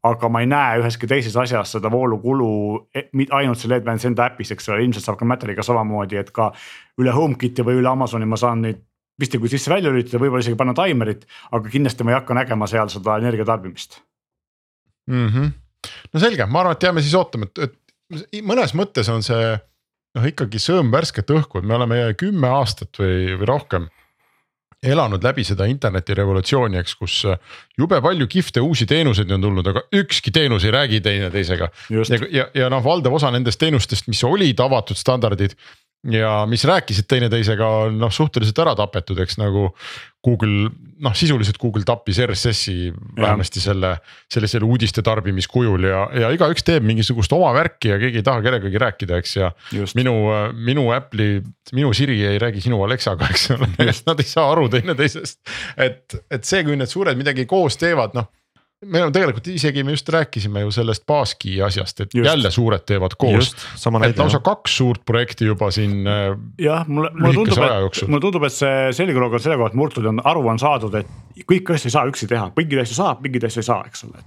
[0.04, 2.48] aga ma ei näe üheski teises asjas seda voolukulu
[2.94, 6.50] e, ainult selle Advance enda äpis, eks ole, ilmselt saab ka Matteriga samamoodi, et ka
[7.00, 8.84] üle HomeKiti või üle Amazoni ma saan neid
[9.18, 13.18] pistikud sisse-välja lülitada, võib-olla isegi panna taimerit, aga kindlasti ma ei hakka nägema seal seda
[13.18, 14.02] energia tarbimist
[15.10, 15.28] mm.
[15.28, 15.52] -hmm
[16.12, 19.54] no selge, ma arvan, et jääme siis ootama, et, et mõnes mõttes on see
[20.14, 23.90] noh, ikkagi sõõm värsket õhku, et me oleme kümme aastat või, või rohkem
[24.84, 27.14] elanud läbi seda internetirevolutsiooni, eks, kus
[27.78, 31.70] jube palju kihvte uusi teenuseid on tulnud, aga ükski teenus ei räägi teineteisega.
[31.90, 35.56] ja, ja, ja noh, valdav osa nendest teenustest, mis olid avatud standardid
[36.12, 39.70] ja mis rääkisid teineteisega, on noh suhteliselt ära tapetud, eks nagu.
[40.24, 40.70] Google
[41.04, 43.90] noh, sisuliselt Google tappis RSS-i vähemasti selle,
[44.32, 48.80] sellisel uudiste tarbimiskujul ja, ja igaüks teeb mingisugust oma värki ja keegi ei taha kellegagi
[48.80, 49.50] rääkida, eks ja.
[49.98, 50.14] Minu,
[50.56, 51.42] minu Apple'i,
[51.76, 53.68] minu Siri ei räägi sinu Alexaga, eks ole,
[54.08, 55.42] nad ei saa aru teineteisest.
[55.76, 58.32] et, et see, kui need suured midagi koos teevad, noh
[58.84, 62.26] me oleme tegelikult isegi me just rääkisime ju sellest Baski asjast, et just.
[62.26, 63.54] jälle suured teevad koos.
[64.08, 66.06] et lausa kaks suurt projekti juba siin.
[66.06, 69.78] Äh, jah, mulle, mulle tundub, et mulle tundub, et see selgroog on selle koha pealt
[69.80, 71.10] murtud ja on aru on saadud, et
[71.42, 74.22] kõiki asju ei saa üksi teha, mingeid asju saab, mingeid asju ei saa, eks ole.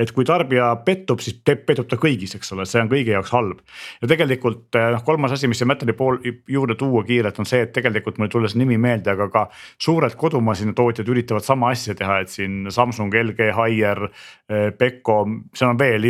[0.00, 3.60] et kui tarbija pettub, siis pettub ta kõigis, eks ole, see on kõigi jaoks halb.
[4.00, 7.66] ja tegelikult äh, noh, kolmas asi, mis siia Metali pool juurde tuua kiirelt on see,
[7.66, 9.44] et tegelikult mul ei tule see nimi meelde, aga ka
[9.82, 13.95] suured kodumasinatootjad üritavad sama asja teha, et siin Samsung, LG, Haier.
[13.96, 14.10] Schneider,
[14.48, 16.04] eh, Beko, seal on veel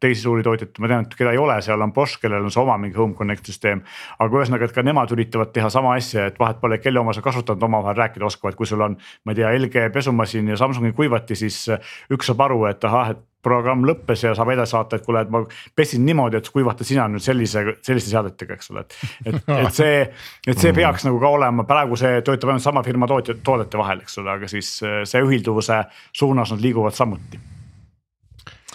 [0.00, 2.62] teisi suuri tootjaid, ma tean, et keda ei ole, seal on Bosch, kellel on see
[2.62, 3.82] oma mingi home connect süsteem.
[4.18, 7.22] aga ühesõnaga, et ka nemad üritavad teha sama asja, et vahet pole, kelle oma sa
[7.22, 8.96] kasutad, omavahel rääkida oskavad, kui sul on.
[9.24, 11.68] ma ei tea, LG pesumasin ja Samsungi kuivati, siis
[12.10, 15.32] üks saab aru, et ahah, et programm lõppes ja saab edasi saata, et kuule, et
[15.32, 15.42] ma
[15.78, 18.96] pesin niimoodi, et kuivata sina nüüd sellise, selliste seadetega, eks ole, et.
[19.24, 19.98] et, et see,
[20.46, 24.02] et see peaks nagu ka olema, praegu see töötab ainult sama firma tootja, toodete vahel,
[24.04, 25.84] eks ole, aga siis see ühilduvuse
[26.16, 27.40] suunas nad liiguvad samuti.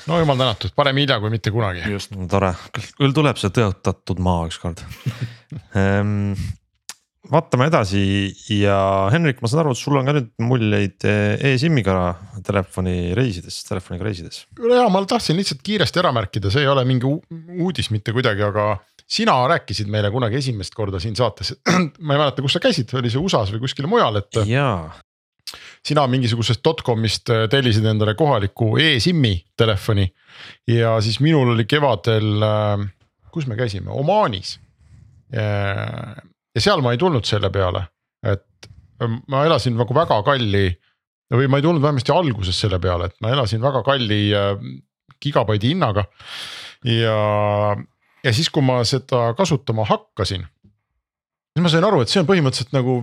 [0.08, 1.84] No jumal tänatud, parem hilja kui mitte kunagi.
[1.92, 2.54] just, tore,
[2.98, 4.82] küll tuleb see tõotatud maa ükskord.
[5.76, 6.32] Ehm,
[7.32, 8.04] vaatame edasi
[8.60, 8.78] ja
[9.14, 11.96] Henrik, ma saan aru, et sul on ka nüüd muljeid e-SIM-iga
[12.46, 14.46] telefoni reisides, telefoniga reisides.
[14.60, 18.74] ja ma tahtsin lihtsalt kiiresti ära märkida, see ei ole mingi uudis mitte kuidagi, aga
[19.12, 21.54] sina rääkisid meile kunagi esimest korda siin saates,
[22.06, 24.42] ma ei mäleta, kus sa käisid, oli see USA-s või kuskil mujal, et.
[25.84, 30.06] sina mingisugusest dotcom'ist äh, tellisid endale kohaliku e-SIM-i telefoni
[30.70, 32.84] ja siis minul oli kevadel, äh,
[33.32, 34.58] kus me käisime, Omaanis
[36.56, 37.86] ja seal ma ei tulnud selle peale,
[38.28, 38.70] et
[39.04, 40.68] ähm, ma elasin nagu väga kalli
[41.32, 44.56] või ma ei tulnud vähemasti alguses selle peale, et ma elasin väga kalli äh,
[45.22, 46.06] gigabaidi hinnaga.
[46.88, 47.18] ja,
[48.24, 50.46] ja siis, kui ma seda kasutama hakkasin,
[51.54, 53.02] siis ma sain aru, et see on põhimõtteliselt nagu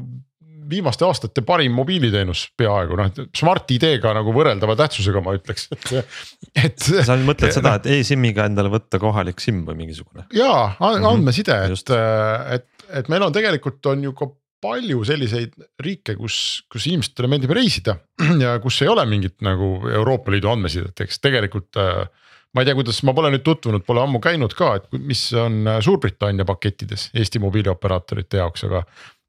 [0.69, 5.87] viimaste aastate parim mobiiliteenus peaaegu noh, Smart-ID-ga nagu võrreldava tähtsusega, ma ütleks, et,
[6.65, 6.89] et.
[7.07, 10.27] sa mõtled seda, et e-SIM-iga endale võtta kohalik SIM või mingisugune?
[10.37, 11.09] jaa, mhm.
[11.13, 12.59] andmeside mm, -hmm.
[12.59, 14.31] et, et, et meil on tegelikult on ju ka
[14.63, 15.53] palju selliseid
[15.85, 17.99] riike, kus, kus inimestele meeldib reisida
[18.45, 22.09] ja kus ei ole mingit nagu Euroopa Liidu andmesidet, eks tegelikult äh,
[22.55, 25.69] ma ei tea, kuidas, ma pole nüüd tutvunud, pole ammu käinud ka, et mis on
[25.85, 28.83] Suurbritannia pakettides Eesti mobiilioperaatorite jaoks, aga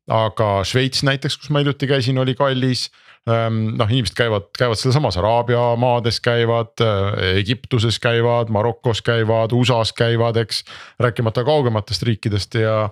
[0.09, 2.89] aga Šveits näiteks, kus ma hiljuti käisin, oli kallis
[3.27, 9.91] Ehm, noh, inimesed käivad, käivad sealsamas Araabia maades käivad, äh, Egiptuses käivad, Marokos käivad, USA-s
[9.93, 10.63] käivad, eks.
[11.03, 12.89] rääkimata kaugematest riikidest ja,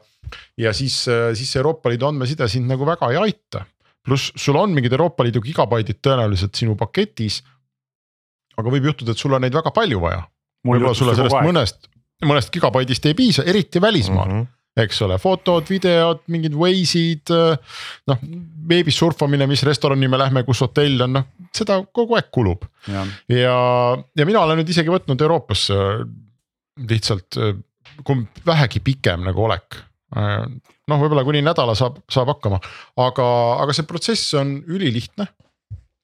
[0.60, 3.66] ja siis, äh, siis Euroopa Liidu andmeside sind nagu väga ei aita.
[4.08, 7.42] pluss sul on mingid Euroopa Liidu gigabaidid tõenäoliselt sinu paketis.
[8.58, 10.28] aga võib juhtuda, et sul on neid väga palju vaja.
[10.68, 11.90] võib-olla sulle sellest mõnest,
[12.26, 14.42] mõnest gigabaidist ei piisa, eriti välismaal mm.
[14.42, 17.34] -hmm eks ole, fotod, videod, mingid Waze'id.
[18.12, 18.24] noh,
[18.70, 22.66] veebis surfamine, mis restorani me lähme, kus hotell on, noh seda kogu aeg kulub.
[22.92, 23.58] ja, ja,
[24.18, 25.78] ja mina olen nüüd isegi võtnud Euroopasse
[26.88, 27.40] lihtsalt,
[28.06, 29.80] kui vähegi pikem nagu olek
[30.88, 32.62] noh, võib-olla kuni nädala saab, saab hakkama,
[33.04, 33.26] aga,
[33.64, 35.28] aga see protsess on ülilihtne.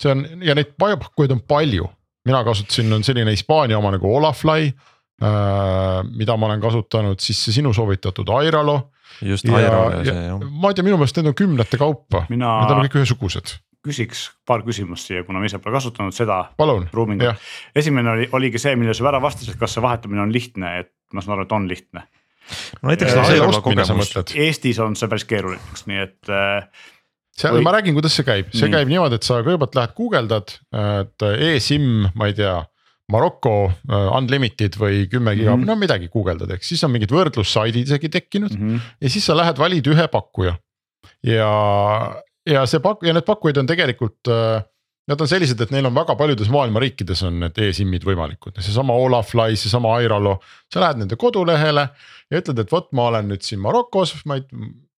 [0.02, 1.86] see on ja neid pakkujaid on palju,
[2.28, 7.60] mina kasutasin, on selline Hispaania oma nagu Olafly Äh, mida ma olen kasutanud, siis see
[7.60, 8.80] sinu soovitatud Airalo.
[9.22, 10.48] just Airalo ja see jah.
[10.50, 14.30] ma ei tea, minu meelest need on kümnete kaupa Mina..., need on kõik ühesugused küsiks
[14.48, 16.40] paar küsimust siia, kuna ma ise pole kasutanud seda.
[16.58, 16.88] palun,
[17.76, 21.24] esimene oli, oligi see, millele sa ära vastasid, kas see vahetamine on lihtne, et ma
[21.24, 22.06] saan aru, et on lihtne.
[22.82, 24.36] no näiteks seda Airalo kogemust.
[24.40, 26.86] Eestis on see päris keeruline, nii et äh,
[27.36, 27.66] seal või...
[27.68, 28.78] ma räägin, kuidas see käib, see nii.
[28.78, 30.56] käib niimoodi, et sa kõigepealt lähed guugeldad,
[31.02, 32.56] et e-SIM, ma ei tea
[33.12, 35.68] Maroko uh, unlimited või kümme giga mm, -hmm.
[35.68, 38.70] no midagi guugeldad, eks siis on mingid võrdlussaidid isegi tekkinud mm.
[38.70, 38.92] -hmm.
[39.04, 40.56] ja siis sa lähed valid ühe pakkuja.
[41.24, 41.50] ja,
[42.50, 44.62] ja see pak- ja need pakkujad on tegelikult uh,.
[45.04, 48.94] Nad on sellised, et neil on väga paljudes maailma riikides on need e-SIM-id võimalikud, seesama
[48.96, 50.38] Olafly, seesama Airalo.
[50.72, 51.90] sa lähed nende kodulehele
[52.32, 54.46] ja ütled, et vot ma olen nüüd siin Marokos, ma ei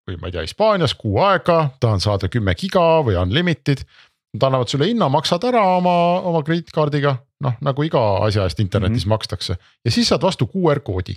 [0.04, 3.84] või ma ei tea, Hispaanias kuu aega, tahan saada kümme giga või unlimited.
[4.34, 5.94] Nad annavad sulle hinna, maksad ära oma,
[6.26, 7.14] oma krediitkaardiga
[7.44, 9.16] noh, nagu iga asja eest internetis mm -hmm.
[9.16, 11.16] makstakse ja siis saad vastu QR koodi.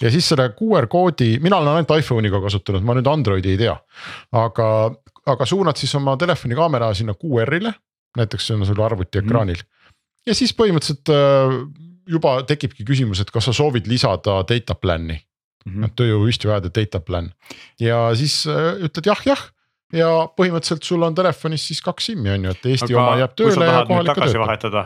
[0.00, 3.76] ja siis selle QR koodi, mina olen ainult iPhone'iga kasutanud, ma nüüd Androidi ei tea.
[4.32, 4.68] aga,
[5.26, 7.72] aga suunad siis oma telefoni kaamera sinna QR-ile,
[8.16, 9.26] näiteks see on sul arvuti mhm.
[9.26, 9.68] ekraanil mm.
[9.68, 9.94] -hmm.
[10.26, 11.58] ja siis põhimõtteliselt äh,
[12.06, 15.16] juba tekibki küsimus, et kas sa soovid lisada data plan'i
[15.64, 15.96] mm -hmm..
[15.96, 17.32] tööjõuistu ajada data plan
[17.80, 19.48] ja siis äh, ütled jah, jah
[19.92, 23.34] ja põhimõtteliselt sul on telefonis siis kaks SIM-i on ju, et Eesti Aga oma jääb
[23.38, 24.84] tööle ja kohalik ka töötab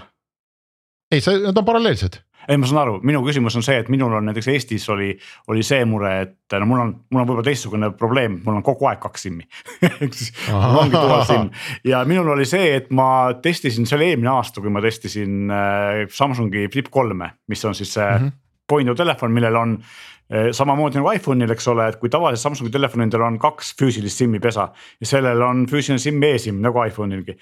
[1.12, 2.21] ei, see, nad on paralleelsed.
[2.49, 5.11] Ei, ma saan aru, minu küsimus on see, et minul on näiteks Eestis oli,
[5.53, 8.88] oli see mure, et no mul on, mul on võib-olla teistsugune probleem, mul on kogu
[8.88, 9.44] aeg kaks SIM-i
[9.90, 11.51] ehk siis mul ongi dual SIM
[11.90, 16.07] ja minul oli see, et ma testisin, see oli eelmine aasta, kui ma testisin äh,
[16.14, 18.40] Samsungi Flip kolme, mis on siis see mm -hmm.
[18.68, 19.77] point of telefon, millel on
[20.29, 24.67] samamoodi nagu iPhone'il, eks ole, et kui tavaliselt Samsungi telefonidel on kaks füüsilist SIM-i pesa
[25.01, 27.38] ja sellel on füüsiline SIM, e-SIM nagu iPhone'ilgi.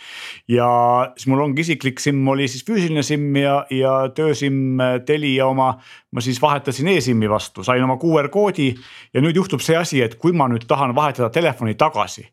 [0.55, 0.69] ja
[1.17, 5.73] siis mul ongi isiklik SIM oli siis füüsiline SIM ja, ja tööSIM eh, Telia oma.
[6.13, 8.71] ma siis vahetasin e-SIM-i vastu, sain oma QR koodi
[9.13, 12.29] ja nüüd juhtub see asi, et kui ma nüüd tahan vahetada telefoni tagasi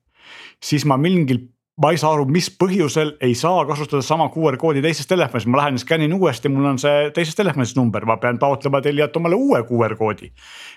[0.64, 1.42] siis ma mingil
[1.82, 5.58] ma ei saa aru, mis põhjusel ei saa kasutada sama QR koodi teises telefonis, ma
[5.58, 9.64] lähen skännin uuesti, mul on see teises telefonis number, ma pean taotlema Telialt omale uue
[9.66, 10.30] QR koodi.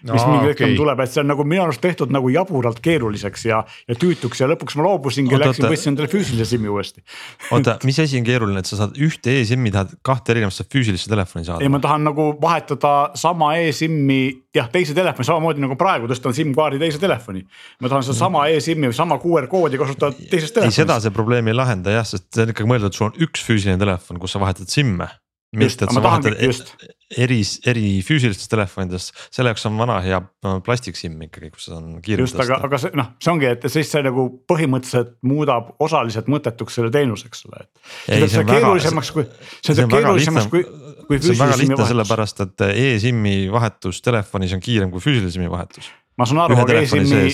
[0.06, 0.78] mis no, mingil hetkel okay.
[0.78, 4.48] tuleb, et see on nagu minu arust tehtud nagu jaburalt keeruliseks ja, ja tüütuks ja
[4.48, 7.04] lõpuks ma loobusingi, läksin, võtsin endale füüsilise SIM-i uuesti.
[7.50, 11.44] oota, mis asi on keeruline, et sa saad ühte e-SIM-i, tahad kahte erinevat füüsilisse telefoni
[11.44, 11.60] saada?
[11.60, 16.80] ei, ma tahan nagu vahetada sama e-SIM-i jah, teise telefoni samamoodi nagu praegu tõstan SIM-kaardi
[16.80, 17.44] teise telefoni.
[17.82, 18.56] ma tahan sedasama mm.
[18.56, 22.28] e-SIM-i või sama QR koodi kasutada teises telefonis seda see probleemi ei lahenda jah, sest
[22.34, 25.08] see on ikkagi mõeldud, sul on üks füüsiline telefon, kus sa vahetad SIM-e.
[25.56, 26.72] mitte, et sa vahetad just.
[27.16, 27.38] eri,
[27.70, 30.18] eri füüsilistes telefonides, selle jaoks on vana hea
[30.66, 32.26] plastik SIM ikkagi, kus on kiirelt.
[32.26, 36.80] just, aga, aga see noh, see ongi, et siis see nagu põhimõtteliselt muudab osaliselt mõttetuks
[36.80, 37.86] selle teenuse, eks ole, et.
[38.08, 39.28] see teeb keerulisemaks kui,
[39.60, 40.66] see teeb keerulisemaks kui
[41.06, 45.50] kui see on väga lihtne, sellepärast et e-SIM-i vahetus telefonis on kiirem kui füüsilise SIM-i
[45.52, 45.90] vahetus.
[46.18, 47.30] ma saan aru, aga e-SIM-i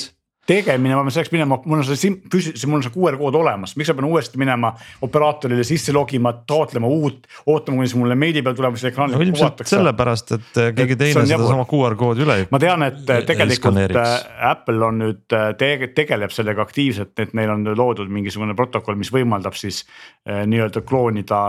[0.47, 3.77] tegemine, ma pean selleks minema, mul on see sim-, mul on see QR kood olemas,
[3.79, 4.73] miks ma pean uuesti minema
[5.07, 9.23] operaatorile sisse logima, taotlema uut, ootama, kuni see mulle meili peal tuleb, siis ekraanil no,
[9.23, 12.39] ilmselt sellepärast, et äh, keegi teine sedasama QR koodi üle.
[12.51, 14.15] ma tean, et äh, tegelikult äh,
[14.51, 19.55] Apple on nüüd te, tegeleb sellega aktiivselt, et neil on loodud mingisugune protokoll, mis võimaldab
[19.59, 19.85] siis
[20.27, 21.43] nii-öelda kloonida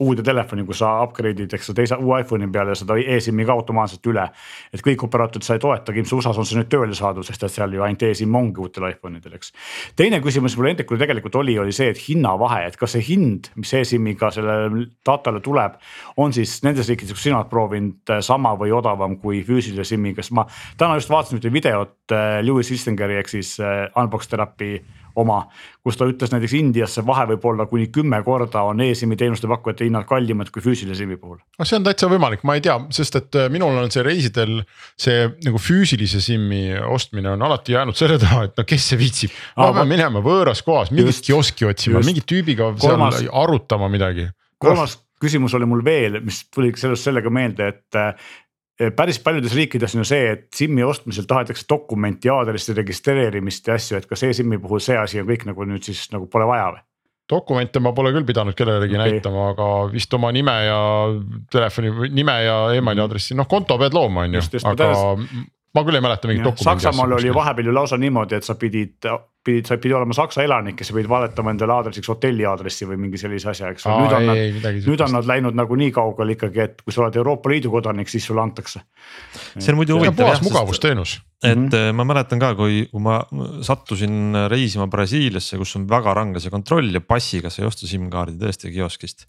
[0.00, 4.06] uude telefoni, kui sa upgrade'id, eks ju teise uue iPhone'i peale seda e-SIM-i ka automaatselt
[4.10, 4.26] üle.
[4.72, 7.44] et kõik operaatorid seda ei toeta, aga ilmselt USA-s on see nüüd tööle saadud, sest
[7.44, 9.52] et seal ju ainult e-SIM ongi uutel iPhone idel, eks.
[9.96, 13.74] teine küsimus mul Endikul tegelikult oli, oli see, et hinnavahe, et kas see hind, mis
[13.76, 15.76] e-SIM-iga sellele datale tuleb.
[16.16, 20.24] on siis nendes riikides, kus sina oled proovinud äh, sama või odavam kui füüsilise SIM-iga,
[20.24, 20.46] sest ma
[20.80, 24.78] täna just vaatasin ühte videot äh, Lewis Istengeri ehk siis äh, Unbox Therapy
[25.20, 25.40] oma.
[25.80, 29.86] kus ta ütles näiteks Indiasse vahe võib olla kuni kümme korda on e-SIM-i teenuste pakkujate
[29.86, 31.38] hinnad kallimad kui füüsilise SIM-i puhul.
[31.58, 34.60] no see on täitsa võimalik, ma ei tea, sest et äh, minul on see reisidel
[35.00, 39.36] see nagu füüsilise SIM-i ostmine on alati jäänud selle taha, et no kes see viitsib.
[39.56, 44.28] ma pean minema võõras kohas mingit kioski otsima, mingi tüübiga Kolmas, seal arutama midagi.
[44.60, 48.30] kolmas küsimus oli mul veel, mis tuli sellest sellega meelde, et äh,
[48.96, 53.98] päris paljudes riikides on ju see, et SIM-i ostmisel tahetakse dokumenti, aadressi registreerimist ja asju,
[54.00, 56.86] et kas e-SIM-i puhul see asi on kõik nagu nüüd siis nagu pole vaja või?
[57.30, 59.12] dokumente ma pole küll pidanud kellelegi okay.
[59.12, 60.80] näitama, aga vist oma nime ja
[61.52, 63.04] telefoni, nime ja emaili mhm.
[63.04, 64.88] aadressi, noh konto pead looma, on ju, aga
[65.76, 66.66] ma küll ei mäleta mingit dokumenti.
[66.66, 68.96] Saksamaal oli vahepeal ju lausa niimoodi, et sa pidid,
[69.44, 73.20] pidid, sa pidid olema Saksa elanik sa pidid valetama endale aadressiks hotelli aadressi või mingi
[73.20, 73.86] sellise asja, eks.
[73.88, 77.04] nüüd on ei, nad, nüüd on nad läinud nagu nii kaugele ikkagi, et kui sa
[77.06, 78.84] oled Euroopa Liidu kodanik, siis sulle antakse.
[79.56, 80.42] see on muidu huvitav jah.
[80.44, 81.20] mugavusteenus.
[81.42, 81.92] et mm -hmm.
[81.96, 83.20] ma mäletan ka, kui, kui ma
[83.62, 88.36] sattusin reisima Brasiiliasse, kus on väga range see kontroll ja passiga sa ei osta SIM-kaardi
[88.36, 89.26] tõesti kioskist.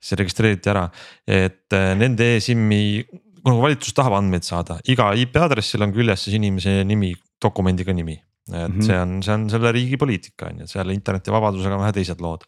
[0.00, 0.90] see registreeriti ära,
[1.26, 3.04] et äh, nende e-SIM-i
[3.44, 7.12] kuna valitsus tahab andmeid saada, iga IP aadressil on küljes siis inimese nimi,
[7.42, 8.16] dokumendiga nimi.
[8.52, 8.86] Et mm -hmm.
[8.86, 12.44] see on, see on selle riigi poliitika on ju, seal internetivabadusega on vähe teised lood.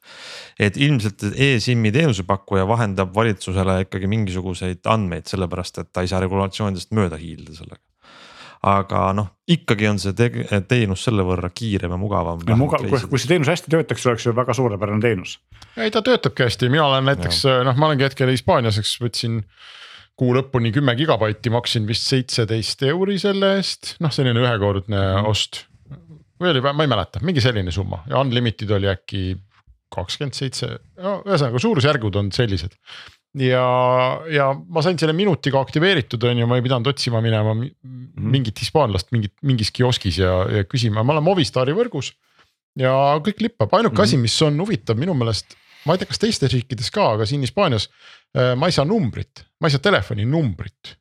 [0.61, 6.92] et ilmselt e-SIM-i teenusepakkuja vahendab valitsusele ikkagi mingisuguseid andmeid, sellepärast et ta ei saa regulatsioonidest
[6.92, 7.82] mööda hiilida sellega
[8.66, 10.28] aga noh, ikkagi on see te
[10.68, 12.42] teenus selle võrra kiirem ja mugavam.
[12.59, 15.38] mugav, kui, kui see teenus hästi töötaks, oleks ju väga suurepärane teenus.
[15.76, 19.42] ei, ta töötabki hästi, mina olen näiteks noh, ma olengi hetkel Hispaanias, eks võtsin
[20.16, 25.30] kuu lõpuni kümme gigabaiti, maksin vist seitseteist euri selle eest, noh, selline ühekordne mm -hmm.
[25.30, 25.66] ost.
[26.41, 29.26] Või oli, ma ei mäleta, mingi selline summa ja unlimited oli äkki
[29.93, 32.74] kakskümmend seitse, no ühesõnaga suurusjärgud on sellised.
[33.41, 33.66] ja,
[34.32, 38.32] ja ma sain selle minutiga aktiveeritud, on ju, ma ei pidanud otsima minema -hmm.
[38.37, 42.12] mingit hispaanlast mingit, mingis kioskis ja, ja küsima, ma olen Movistari võrgus.
[42.76, 42.93] ja
[43.24, 44.03] kõik lippab, ainuke mm -hmm.
[44.03, 45.57] asi, mis on huvitav minu meelest,
[45.87, 47.89] ma ei tea, kas teistes riikides ka, aga siin Hispaanias
[48.37, 50.97] Äh, ma ei saa numbrit, ma ei saa telefoninumbrit.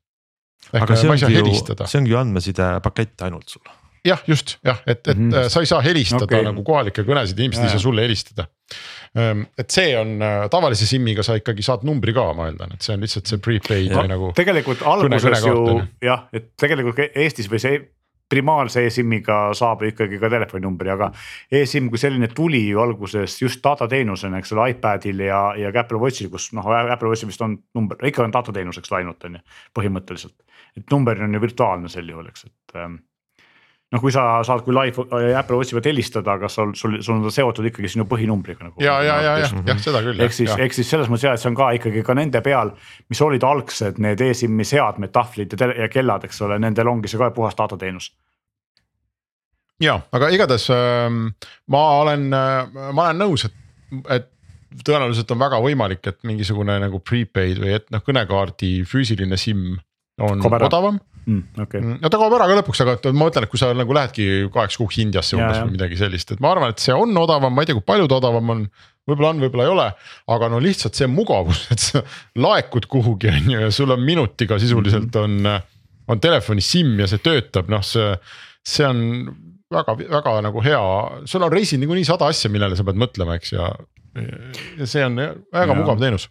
[0.76, 1.56] aga see ongi ju,
[1.86, 3.66] see ongi ju andmesidepakett ainult sul.
[4.06, 5.50] Jah, just jah, et, et mm -hmm.
[5.50, 6.44] sa ei saa helistada okay.
[6.44, 8.48] nagu kohalikke kõnesid, inimesed ei saa sulle helistada.
[9.18, 12.82] Ähm, et see on äh, tavalise SIM-iga sa ikkagi saad numbri ka, ma eeldan, et
[12.82, 14.32] see on lihtsalt see prepaid või nagu.
[14.36, 17.80] tegelikult alguses ju jah, et tegelikult Eestis või see
[18.30, 21.12] primaarse e-SIM-iga saab ikkagi ka telefoninumbri, aga
[21.52, 26.02] e-SIM kui selline tuli ju alguses just datateenusena, eks ole, iPadil ja, ja ka Apple
[26.02, 29.44] Watchil, kus noh, Apple Watchil vist on number, ikka on datateenuseks läinud, on ju,
[29.78, 30.38] põhimõtteliselt.
[30.76, 32.98] et number on ju virtuaalne sel juhul, eks, et ähm,
[33.94, 37.26] noh, kui sa saad küll iPhone, Apple Watchi pealt helistada, aga sul, sul, sul on
[37.28, 38.84] ta seotud ikkagi sinu põhinumbriga nagu.
[38.84, 40.22] ja, ja, ja, jah, jah, seda küll.
[40.26, 42.74] ehk siis, ehk siis selles mõttes jah, et see on ka ikkagi ka nende peal,
[43.12, 47.22] mis olid algsed need e-SIM-i seadmed, tahvlid ja, ja kellad, eks ole, nendel ongi see
[47.22, 48.12] ka puhas datateenus
[49.84, 51.10] ja, aga igatahes äh,
[51.72, 53.60] ma olen äh,, ma olen nõus, et,
[54.18, 54.32] et
[54.86, 59.76] tõenäoliselt on väga võimalik, et mingisugune nagu prepaid või et noh, kõnekaardi füüsiline SIM
[60.22, 60.68] on Kobera.
[60.68, 61.62] odavam mm,.
[61.66, 61.82] Okay.
[61.82, 64.50] Mm, no ta kaob ära ka lõpuks, aga ma mõtlen, et kui sa nagu lähedki
[64.54, 67.64] kaheks kuuks Indiasse umbes või midagi sellist, et ma arvan, et see on odavam, ma
[67.64, 68.68] ei tea, kui palju ta odavam on.
[69.06, 69.88] võib-olla on, võib-olla ei ole,
[70.36, 72.04] aga no lihtsalt see mugavus, et sa
[72.42, 75.50] laekud kuhugi on ju ja sul on minutiga sisuliselt mm -hmm.
[75.50, 78.16] on, on telefoni SIM ja see töötab, noh, see,
[78.66, 79.04] see on
[79.72, 80.86] väga, väga nagu hea,
[81.26, 83.70] sul on reisil niikuinii sada asja, millele sa pead mõtlema, eks ja.
[84.80, 85.78] ja see on väga ja.
[85.78, 86.30] mugav teenus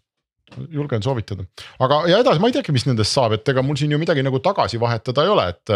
[0.73, 1.47] julgen soovitada,
[1.83, 4.25] aga ja edasi ma ei teagi, mis nendest saab, et ega mul siin ju midagi
[4.25, 5.75] nagu tagasi vahetada ei ole, et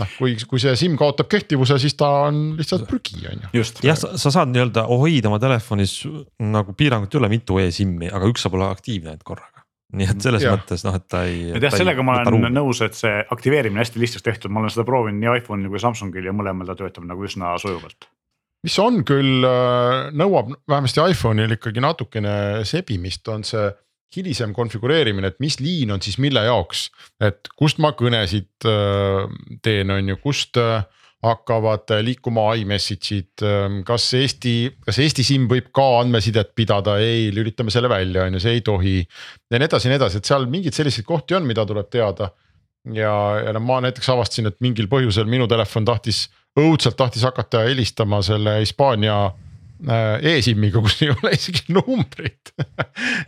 [0.00, 3.64] noh, kui, kui see SIM kaotab kehtivuse, siis ta on lihtsalt prügi on ju.
[3.86, 6.00] jah, sa, sa saad nii-öelda hoida oma telefonis
[6.42, 9.62] nagu piirangut ei ole mitu e-SIM-i, aga üks saab olla aktiivne ainult korraga
[9.94, 10.56] nii et selles ja.
[10.56, 11.52] mõttes noh, et ta ei.
[11.54, 14.86] et jah, sellega ma olen nõus, et see aktiveerimine hästi lihtsaks tehtud, ma olen seda
[14.88, 18.08] proovinud nii iPhone'il kui Samsungil ja mõlemal ta töötab nagu üsna sujuvalt
[18.64, 23.68] mis on küll, äh, nõuab vähemasti iPhone'il ikkagi natukene sebimist, on see
[24.16, 26.90] hilisem konfigureerimine, et mis liin on siis mille jaoks.
[27.20, 29.24] et kust ma kõnesid äh,
[29.62, 30.84] teen, on ju, kust äh,
[31.24, 34.54] hakkavad liikuma iMessage'id, ähm, kas Eesti,
[34.84, 38.64] kas Eesti SIM võib ka andmesidet pidada, ei, lülitame selle välja, on ju, see ei
[38.64, 38.96] tohi.
[39.50, 42.30] ja nii edasi ja nii edasi, et seal mingeid selliseid kohti on, mida tuleb teada.
[42.92, 43.14] ja,
[43.46, 46.26] ja no ma näiteks avastasin, et mingil põhjusel minu telefon tahtis,
[46.60, 49.43] õudselt tahtis hakata helistama selle Hispaania äh,
[49.86, 52.54] e-SIM-iga, kus ei ole isegi numbrit.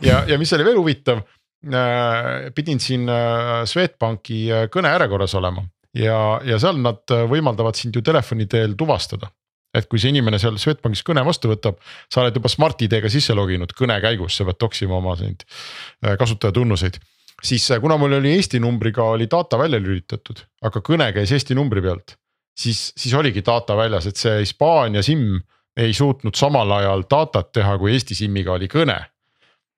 [0.01, 5.65] Ja, ja mis oli veel huvitav äh,, pidin siin äh, Swedbanki äh, kõnejärjekorras olema.
[5.97, 9.31] Ja, ja seal nad äh, võimaldavad sind ju telefoni teel tuvastada.
[9.77, 11.75] et kui see inimene seal Swedbankis kõne vastu võtab,
[12.09, 16.97] sa oled juba Smart-ID-ga sisse loginud kõne käigus, sa pead toksima oma neid äh, kasutajatunnuseid.
[17.45, 21.57] Siis äh, kuna mul oli Eesti numbriga oli data välja lülitatud, aga kõne käis Eesti
[21.57, 22.15] numbri pealt,
[22.57, 25.35] siis, siis oligi data väljas, et see Hispaania SIM
[25.77, 28.97] ei suutnud samal ajal datat teha, kui Eesti SIM-iga oli kõne.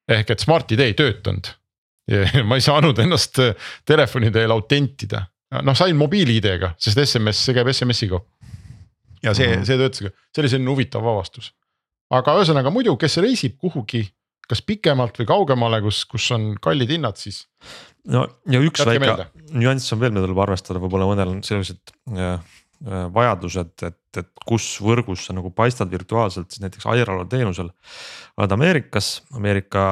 [0.09, 1.51] ehk et Smart-ID ei töötanud.
[2.49, 3.37] ma ei saanud ennast
[3.85, 5.27] telefoni teel autentida,
[5.61, 8.21] noh sain mobiil-ID-ga, sest SMS, see käib SMS-iga.
[9.23, 9.65] ja see -hmm.
[9.65, 11.53] see töötas see oli selline huvitav avastus.
[12.09, 14.07] aga ühesõnaga muidu, kes reisib kuhugi
[14.49, 17.43] kas pikemalt või kaugemale, kus, kus on kallid hinnad, siis.
[18.09, 19.27] no ja üks väike meelde.
[19.53, 22.39] nüanss on veel, mida tuleb arvestada, võib-olla mõnel on sellised äh,
[22.87, 27.71] vajadused, et, et kus võrgus sa nagu paistad virtuaalselt, siis näiteks Airalo teenusel.
[28.39, 29.83] oled Ameerikas, Ameerika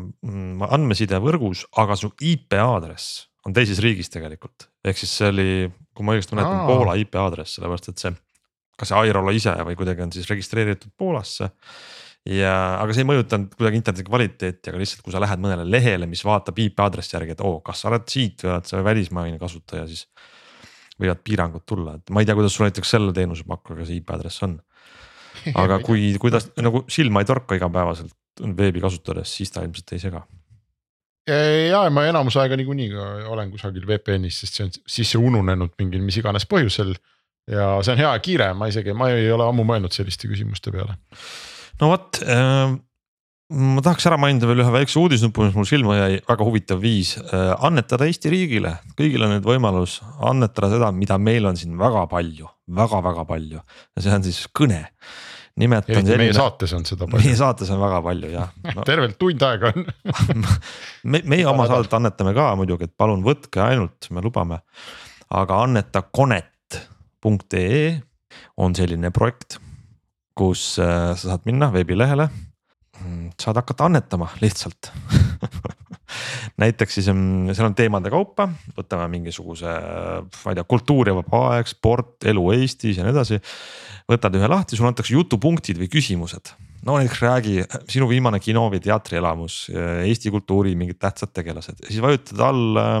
[0.00, 5.48] mm, andmesidevõrgus, aga su IP aadress on teises riigis tegelikult, ehk siis see oli,
[5.94, 8.14] kui ma õigesti mäletan, Poola IP aadress, sellepärast et see.
[8.78, 11.50] kas see Airalo ise või kuidagi on siis registreeritud Poolasse
[12.28, 16.06] ja, aga see ei mõjutanud kuidagi interneti kvaliteeti, aga lihtsalt, kui sa lähed mõnele lehele,
[16.10, 19.40] mis vaatab IP aadressi järgi, et oo kas sa oled siit või oled sa välismaine
[19.42, 20.06] kasutaja, siis.
[21.02, 24.44] Võivad piirangud tulla, et ma ei tea, kuidas sul näiteks selle teenusepakkujaga see IP aadress
[24.46, 24.58] on.
[25.58, 28.14] aga kui, kui ta nagu silma ei torka igapäevaselt
[28.56, 30.22] veebi kasutades, siis ta ilmselt ei sega
[31.70, 32.90] ja ma enamus aega niikuinii
[33.30, 36.96] olen kusagil VPN-is, sest see on sisse ununenud mingil mis iganes põhjusel.
[37.50, 40.74] ja see on hea ja kiire, ma isegi, ma ei ole ammu mõelnud selliste küsimuste
[40.74, 40.98] peale
[41.80, 42.74] no vot äh,
[43.52, 47.14] ma tahaks ära mainida veel ühe väikse uudisnupu, mis mul silma jäi, väga huvitav viis
[47.20, 52.06] äh, annetada Eesti riigile, kõigil on nüüd võimalus annetada seda, mida meil on siin väga
[52.10, 54.84] palju väga,, väga-väga palju ja see on siis kõne.
[55.60, 56.22] nimelt on selline.
[56.24, 57.24] meie saates on seda palju.
[57.24, 59.88] meie saates on väga palju jah no, tervelt tund aega on
[61.12, 64.62] me, meie oma saadet annetame ka muidugi, et palun võtke ainult, me lubame.
[65.28, 68.00] aga anneta konet.ee
[68.56, 69.60] on selline projekt
[70.38, 72.28] kus äh, sa saad minna veebilehele,
[73.40, 74.90] saad hakata annetama lihtsalt
[76.62, 79.70] näiteks siis mm, seal on teemade kaupa, võtame mingisuguse,
[80.42, 83.40] ma ei tea, kultuur ja vaba aeg, sport, elu Eestis ja nii edasi.
[84.10, 86.54] võtad ühe lahti, sulle antakse jutupunktid või küsimused.
[86.86, 87.56] no näiteks räägi
[87.90, 93.00] sinu viimane kino või teatrielamus, Eesti kultuuri mingid tähtsad tegelased, siis vajutad all äh,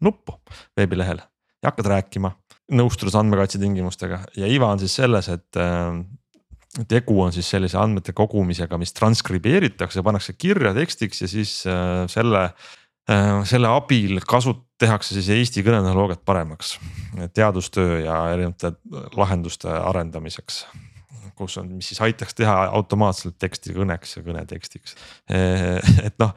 [0.00, 0.38] nuppu
[0.76, 1.20] veebilehel
[1.60, 2.34] ja hakkad rääkima
[2.70, 5.96] nõustudes andmekaitse tingimustega ja iva on siis selles, et äh,
[6.90, 12.44] tegu on siis sellise andmete kogumisega, mis transkribeeritakse, pannakse kirja tekstiks ja siis äh, selle,
[13.10, 16.78] äh, selle abil kasut-, tehakse siis Eesti kõnetehnoloogiat paremaks.
[17.34, 18.72] teadustöö ja erinevate
[19.16, 20.64] lahenduste arendamiseks
[21.36, 24.96] kus on, mis siis aitaks teha automaatselt teksti kõneks ja kõnetekstiks.
[26.06, 26.34] et noh,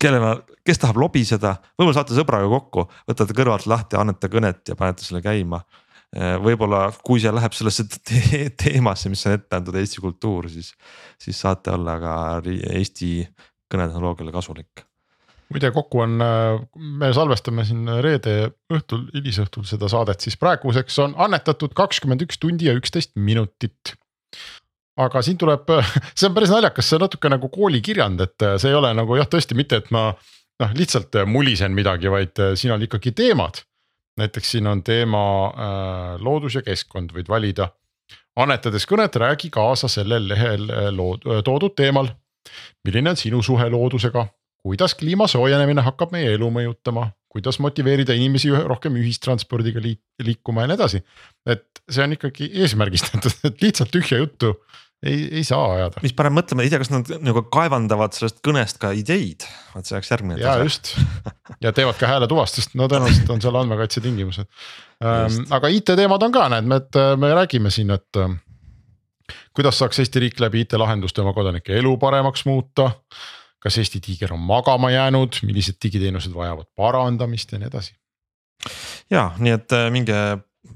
[0.00, 5.04] kellel, kes tahab lobiseda, võib-olla saate sõbraga kokku, võtate kõrvalt lahti, annete kõnet ja panete
[5.06, 10.00] selle käima Äh, võib-olla kui see läheb sellesse te teemasse, mis on ette antud Eesti
[10.00, 10.72] kultuur, siis,
[11.20, 12.12] siis saate olla ka
[12.48, 13.10] Eesti
[13.68, 14.84] kõnetehnoloogiale kasulik.
[15.52, 21.14] muide, kokku on, äh, me salvestame siin reede õhtul, hilisõhtul seda saadet, siis praeguseks on
[21.16, 23.94] annetatud kakskümmend üks tundi ja üksteist minutit
[24.98, 25.68] aga siin tuleb,
[26.18, 29.28] see on päris naljakas, see on natuke nagu koolikirjand, et see ei ole nagu jah,
[29.30, 33.62] tõesti mitte, et ma noh, lihtsalt mulisen midagi, vaid siin on ikkagi teemad
[34.18, 37.70] näiteks siin on teema äh, loodus ja keskkond, võid valida.
[38.38, 42.10] annetades kõnet, räägi kaasa sellel lehel äh, lood, äh, toodud teemal.
[42.84, 44.26] milline on sinu suhe loodusega,
[44.62, 50.70] kuidas kliima soojenemine hakkab meie elu mõjutama, kuidas motiveerida inimesi rohkem ühistranspordiga liik liikuma ja
[50.70, 51.02] nii edasi.
[51.46, 54.54] et see on ikkagi eesmärgistatud, et lihtsalt tühja juttu
[55.06, 56.02] ei, ei saa ajada.
[56.02, 59.96] mis paneb mõtlema, ei tea, kas nad nagu kaevandavad sellest kõnest ka ideid, vot see
[59.98, 60.40] oleks järgmine.
[60.42, 60.94] ja just
[61.64, 64.48] ja teevad ka hääletuvastust, no tõenäoliselt on seal andmekaitse tingimused
[65.04, 65.40] ähm,.
[65.54, 68.34] aga IT teemad on ka, näed, me, et me räägime siin, et äh,
[69.56, 72.90] kuidas saaks Eesti riik läbi IT-lahenduste oma kodanike elu paremaks muuta.
[73.58, 77.94] kas Eesti tiiger on magama jäänud, millised digiteenused vajavad parandamist ja nii edasi.
[79.10, 80.20] ja nii, et äh, minge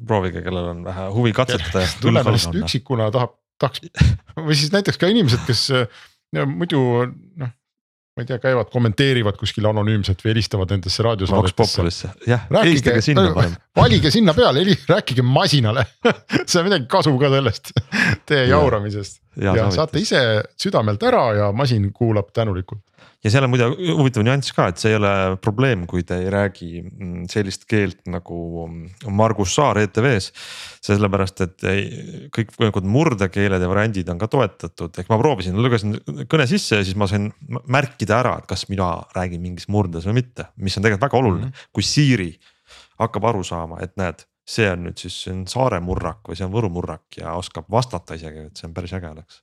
[0.07, 1.87] proovige, kellel on vähe huvi katsetada.
[2.01, 3.85] tulemusest üksikuna tahab tahaks
[4.47, 6.81] või siis näiteks ka inimesed, kes ja muidu
[7.37, 7.53] noh
[8.13, 12.11] ma ei tea, käivad, kommenteerivad kuskil anonüümselt või helistavad nendesse raadiosaadetesse.
[12.29, 13.55] jah, helistage sinna parem.
[13.81, 15.87] valige sinna peale, rääkige masinale.
[16.45, 17.73] See on midagi kasu ka sellest
[18.29, 19.23] teie jauramisest.
[19.41, 20.21] Ja, ja saate ise
[20.61, 22.85] südamelt ära ja masin kuulab tänulikult
[23.23, 25.13] ja seal on muide huvitav nüanss ka, et see ei ole
[25.43, 30.33] probleem, kui te ei räägi mm, sellist keelt nagu mm, Margus Saar ETV-s.
[30.83, 31.67] sellepärast, et
[32.35, 35.95] kõikvõimalikud murdekeeled ja variandid on ka toetatud, ehk ma proovisin, lugesin
[36.31, 37.31] kõne sisse ja siis ma sain
[37.71, 41.47] märkida ära, et kas mina räägin mingis murdes või mitte, mis on tegelikult väga oluline
[41.47, 41.71] -hmm.
[41.73, 42.33] kui Siiri
[42.99, 46.47] hakkab aru saama, et näed see on nüüd siis, see on Saare murrak või see
[46.49, 49.41] on Võru murrak ja oskab vastata isegi, et see on päris äge oleks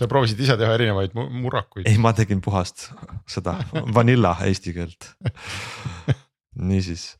[0.00, 1.88] sa proovisid ise teha erinevaid murrakuid?
[1.88, 2.88] ei, ma tegin puhast
[3.28, 3.58] seda
[3.96, 5.10] vanilla eesti keelt.
[6.70, 7.12] niisiis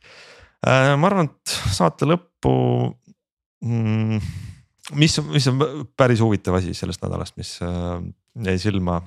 [0.65, 2.55] äh,, ma arvan, et saate lõppu
[3.65, 4.23] mm,
[5.01, 5.61] mis, mis on
[5.99, 8.01] päris huvitav asi sellest nädalast, mis äh,
[8.47, 9.01] jäi silma,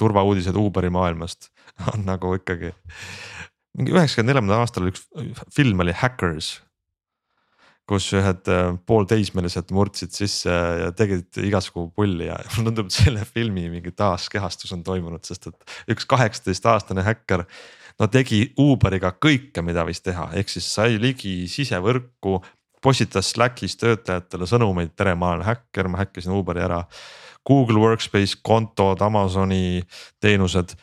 [0.00, 1.50] turvauudised Uberi maailmast
[1.92, 2.72] on nagu ikkagi.
[3.78, 5.04] mingi üheksakümne neljandal aastal üks
[5.54, 6.56] film oli Hackers
[7.88, 13.24] kus ühed äh, poolteismelised murdsid sisse ja tegid igasugu pulli ja mulle tundub, et selle
[13.28, 17.44] filmi mingi taaskehastus on toimunud, sest et üks kaheksateistaastane häkker.
[17.98, 22.38] no tegi Uberiga kõike, mida võis teha, ehk siis sai ligi sisevõrku,
[22.84, 26.84] postitas Slackis töötajatele sõnumeid, tere, ma olen häkker, ma häkkisin Uberi ära.
[27.48, 29.80] Google Workspace kontod, Amazoni
[30.20, 30.76] teenused,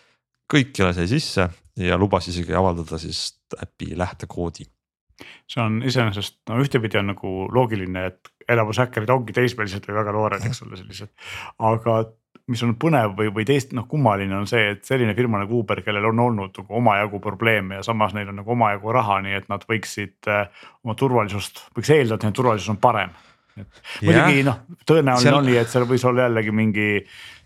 [0.51, 1.45] kõikjale sai sisse
[1.77, 3.27] ja lubas isegi avaldada siis
[3.61, 4.65] äpi lähtekoodi
[5.49, 10.13] see on iseenesest no ühtepidi on nagu loogiline, et enamus häkkerid ongi teismelised või väga
[10.15, 11.11] noored, eks ole, sellised.
[11.71, 12.01] aga
[12.51, 15.81] mis on põnev või, või teist noh, kummaline on see, et selline firma nagu Uber,
[15.85, 19.47] kellel on olnud nagu omajagu probleeme ja samas neil on nagu omajagu raha, nii et
[19.49, 23.15] nad võiksid äh, oma turvalisust, võiks eeldada, et nende turvalisus on parem.
[23.55, 25.39] muidugi noh, tõenäoline seal...
[25.39, 26.89] on nii, et seal võis olla jällegi mingi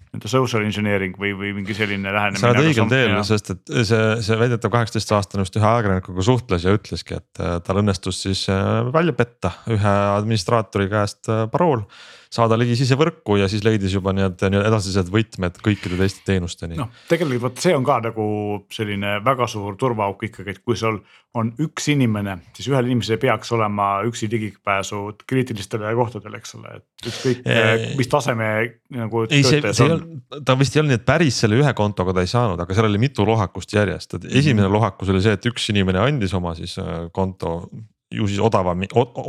[0.09, 2.41] nii-öelda social engineering või, või mingi selline lähenemine.
[2.41, 6.65] sa oled õigel teel, sest et see, see väidetav kaheksateist aastane just ühe ajakirjanikuga suhtles
[6.65, 11.85] ja ütleski, et äh, tal õnnestus siis äh, välja petta ühe administraatori käest äh, parool
[12.29, 16.77] saada ligi sisevõrku ja siis leidis juba need edasised võtmed kõikide teiste teenusteni.
[16.77, 18.27] noh, tegelikult vot see on ka nagu
[18.73, 20.99] selline väga suur turvaauk ikkagi, et kui sul
[21.39, 26.77] on üks inimene, siis ühel inimesel ei peaks olema üksi ligipääsu kriitilistele kohtadele, eks ole,
[26.79, 27.43] et ükskõik
[27.97, 28.49] mis taseme
[28.93, 29.25] nagu.
[29.29, 32.25] ei, see, see on, ta vist ei olnud nii, et päris selle ühe kontoga ta
[32.25, 34.77] ei saanud, aga seal oli mitu lohakust järjest, et esimene mm -hmm.
[34.77, 37.63] lohakus oli see, et üks inimene andis oma siis äh, konto
[38.11, 38.73] ju siis odava,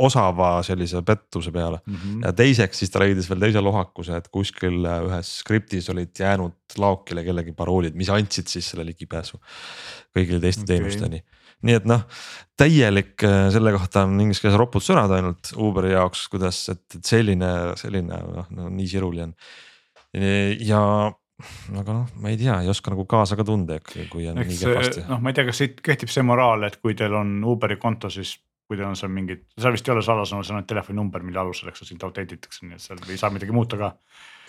[0.01, 1.95] osava sellise pettuse peale mm.
[1.95, 2.23] -hmm.
[2.25, 6.77] ja teiseks siis ta leidis veel teise lohakuse, et kuskil äh, ühes skriptis olid jäänud
[6.77, 9.37] laokile kellegi paroolid, mis andsid siis selle ligipääsu
[10.17, 10.75] kõigile teiste okay.
[10.75, 11.23] teenusteni.
[11.61, 12.07] nii et noh,
[12.57, 17.53] täielik äh, selle kohta on inglise keeles roputussõnad ainult Uberi jaoks, kuidas, et, et selline,
[17.77, 19.35] selline noh no, nii siruli on.
[20.59, 20.81] ja
[21.77, 24.61] aga noh, ma ei tea, ei oska nagu kaasa ka tunda, kui on Eks, nii
[24.65, 25.09] kehvasti.
[25.09, 28.09] noh, ma ei tea, kas siit kehtib see moraal, et kui teil on Uberi konto,
[28.09, 28.39] siis
[28.71, 31.71] kui teil on seal mingid, seal vist ei ole salasõna, seal on telefoninumber, mille alusel,
[31.71, 33.93] eks sind autentitakse, nii et seal ei saa midagi muuta ka.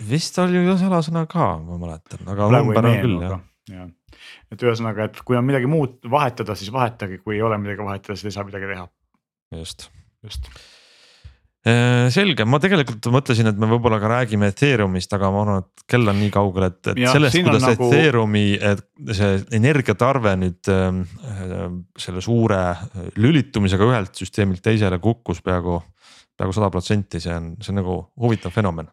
[0.08, 3.88] vist oli ju salasõna ka, ma mäletan, aga number on küll jah jah,
[4.52, 8.18] et ühesõnaga, et kui on midagi muud vahetada, siis vahetage, kui ei ole midagi vahetada,
[8.18, 8.86] siis ei saa midagi teha.
[9.58, 9.90] just,
[10.24, 10.48] just
[11.62, 16.10] selge, ma tegelikult mõtlesin, et me võib-olla ka räägime Ethereumist, aga ma arvan, et kell
[16.10, 17.90] on nii kaugel, et, et ja, sellest, kuidas nagu...
[17.90, 21.68] Ethereumi, et see energiatarve nüüd äh,
[22.02, 22.62] selle suure
[23.14, 25.78] lülitumisega ühelt süsteemilt teisele kukkus peaaegu,
[26.34, 28.90] peaaegu sada protsenti, see on, see on nagu huvitav fenomen.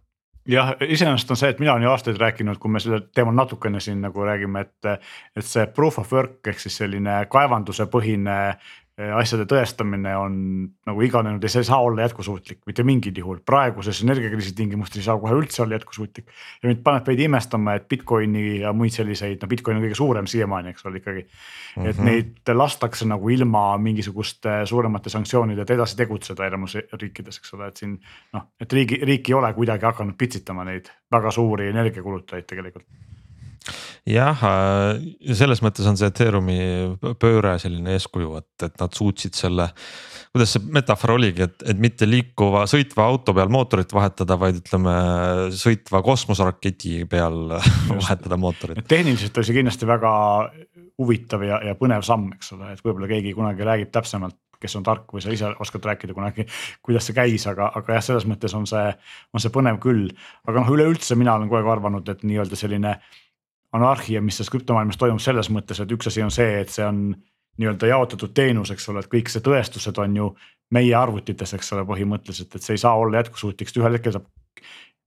[0.49, 3.81] Jah, iseenesest on see, et mina olen ju aastaid rääkinud, kui me sellel teemal natukene
[3.83, 5.03] siin nagu räägime, et,
[5.37, 8.37] et see proof of work ehk siis selline kaevanduse põhine
[8.99, 10.33] asjade tõestamine on
[10.87, 15.05] nagu iganenud ja see ei saa olla jätkusuutlik mitte mingil juhul, praeguses energiakriisi tingimustes ei
[15.07, 16.27] saa kohe üldse olla jätkusuutlik.
[16.63, 20.27] ja mind paneb veidi imestama, et Bitcoini ja muid selliseid, no Bitcoin on kõige suurem
[20.27, 21.19] siiamaani, eks ole ikkagi.
[21.19, 22.05] et mm -hmm.
[22.05, 27.99] neid lastakse nagu ilma mingisuguste suuremate sanktsioonideta edasi tegutseda enamus riikides, eks ole, et siin
[28.33, 32.85] noh, et riigi, riik ei ole kuidagi hakanud pitsitama neid väga suuri energiakulutajaid tegelikult
[34.09, 36.59] jah, äh, selles mõttes on see Ethereumi
[37.21, 39.69] pööre selline eeskuju, et, et nad suutsid selle.
[40.33, 44.95] kuidas see metafoor oligi, et, et mitte liikuva sõitva auto peal mootorit vahetada, vaid ütleme
[45.57, 47.55] sõitva kosmoseraketi peal
[48.03, 48.83] vahetada mootorit.
[48.87, 50.11] tehniliselt oli see kindlasti väga
[50.99, 54.83] huvitav ja, ja põnev samm, eks ole, et võib-olla keegi kunagi räägib täpsemalt kes on
[54.83, 56.45] tark või sa ise oskad rääkida kunagi,
[56.83, 58.91] kuidas see käis, aga, aga jah, selles mõttes on see,
[59.33, 60.09] on see põnev küll.
[60.47, 62.97] aga noh, üleüldse mina olen kogu aeg arvanud, et nii-öelda selline
[63.75, 67.11] anarhia, mis selles krüptomaailmas toimub selles mõttes, et üks asi on see, et see on
[67.59, 70.29] nii-öelda jaotatud teenus, eks ole, et kõik see tõestused on ju
[70.75, 74.29] meie arvutites, eks ole, põhimõtteliselt, et see ei saa olla jätkusuutlik, sest ühel hetkel saab.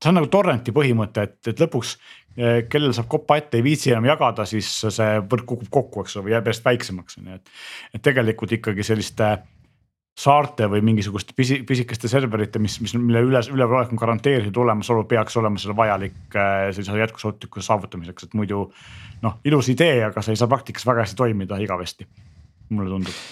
[0.03, 1.95] see on nagu torrenti põhimõte, et, et lõpuks
[2.37, 6.17] eh, kellel saab kopa ette, ei viitsi enam jagada, siis see võrk kukub kokku, eks
[6.17, 7.57] ole, või jääb järjest väiksemaks, on ju, et.
[7.95, 9.33] et tegelikult ikkagi selliste
[10.19, 15.37] saarte või mingisuguste pisi, pisikeste serverite, mis, mis, mille üles, üleolek on garanteeritud olemasolu, peaks
[15.41, 18.67] olema selle vajalik äh, sellise jätkusuutlikkuse saavutamiseks, et muidu.
[19.23, 22.07] noh, ilus idee, aga see ei saa praktikas väga hästi toimida igavesti,
[22.75, 23.23] mulle tundub.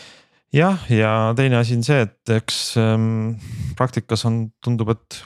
[0.56, 3.34] jah, ja teine asi on see, et eks ähm,
[3.76, 5.22] praktikas on, tundub, et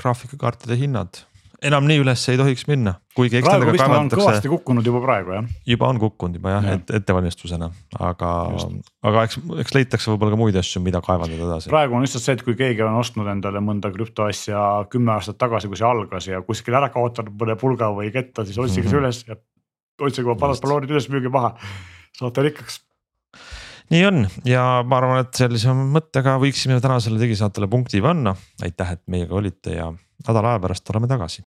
[0.00, 1.22] graafikakaartide hinnad
[1.64, 4.20] enam nii üles ei tohiks minna, kuigi eks nendega kaevandatakse.
[4.20, 5.48] kõvasti kukkunud juba praegu jah.
[5.68, 6.76] juba on kukkunud juba jah ja.
[6.78, 7.70] et, ettevalmistusena,
[8.08, 8.30] aga,
[9.10, 11.72] aga eks, eks leitakse võib-olla ka muid asju, mida kaevandada edasi.
[11.72, 14.62] praegu on lihtsalt see, et kui keegi on ostnud endale mõnda krüptoasja
[14.92, 18.60] kümme aastat tagasi, kui see algas ja kuskil ära kaotanud mõne pulga või ketta, siis
[18.60, 18.94] otsige mm -hmm.
[18.94, 21.54] see üles ja otsige oma parad balloonid üles, müüge maha,
[22.18, 22.82] saate rikkaks
[23.92, 28.34] nii on ja ma arvan, et sellise mõttega võiksime tänasele digisaatele punkti panna.
[28.62, 29.92] aitäh, et meiega olite ja
[30.28, 31.44] nädala aja pärast oleme tagasi.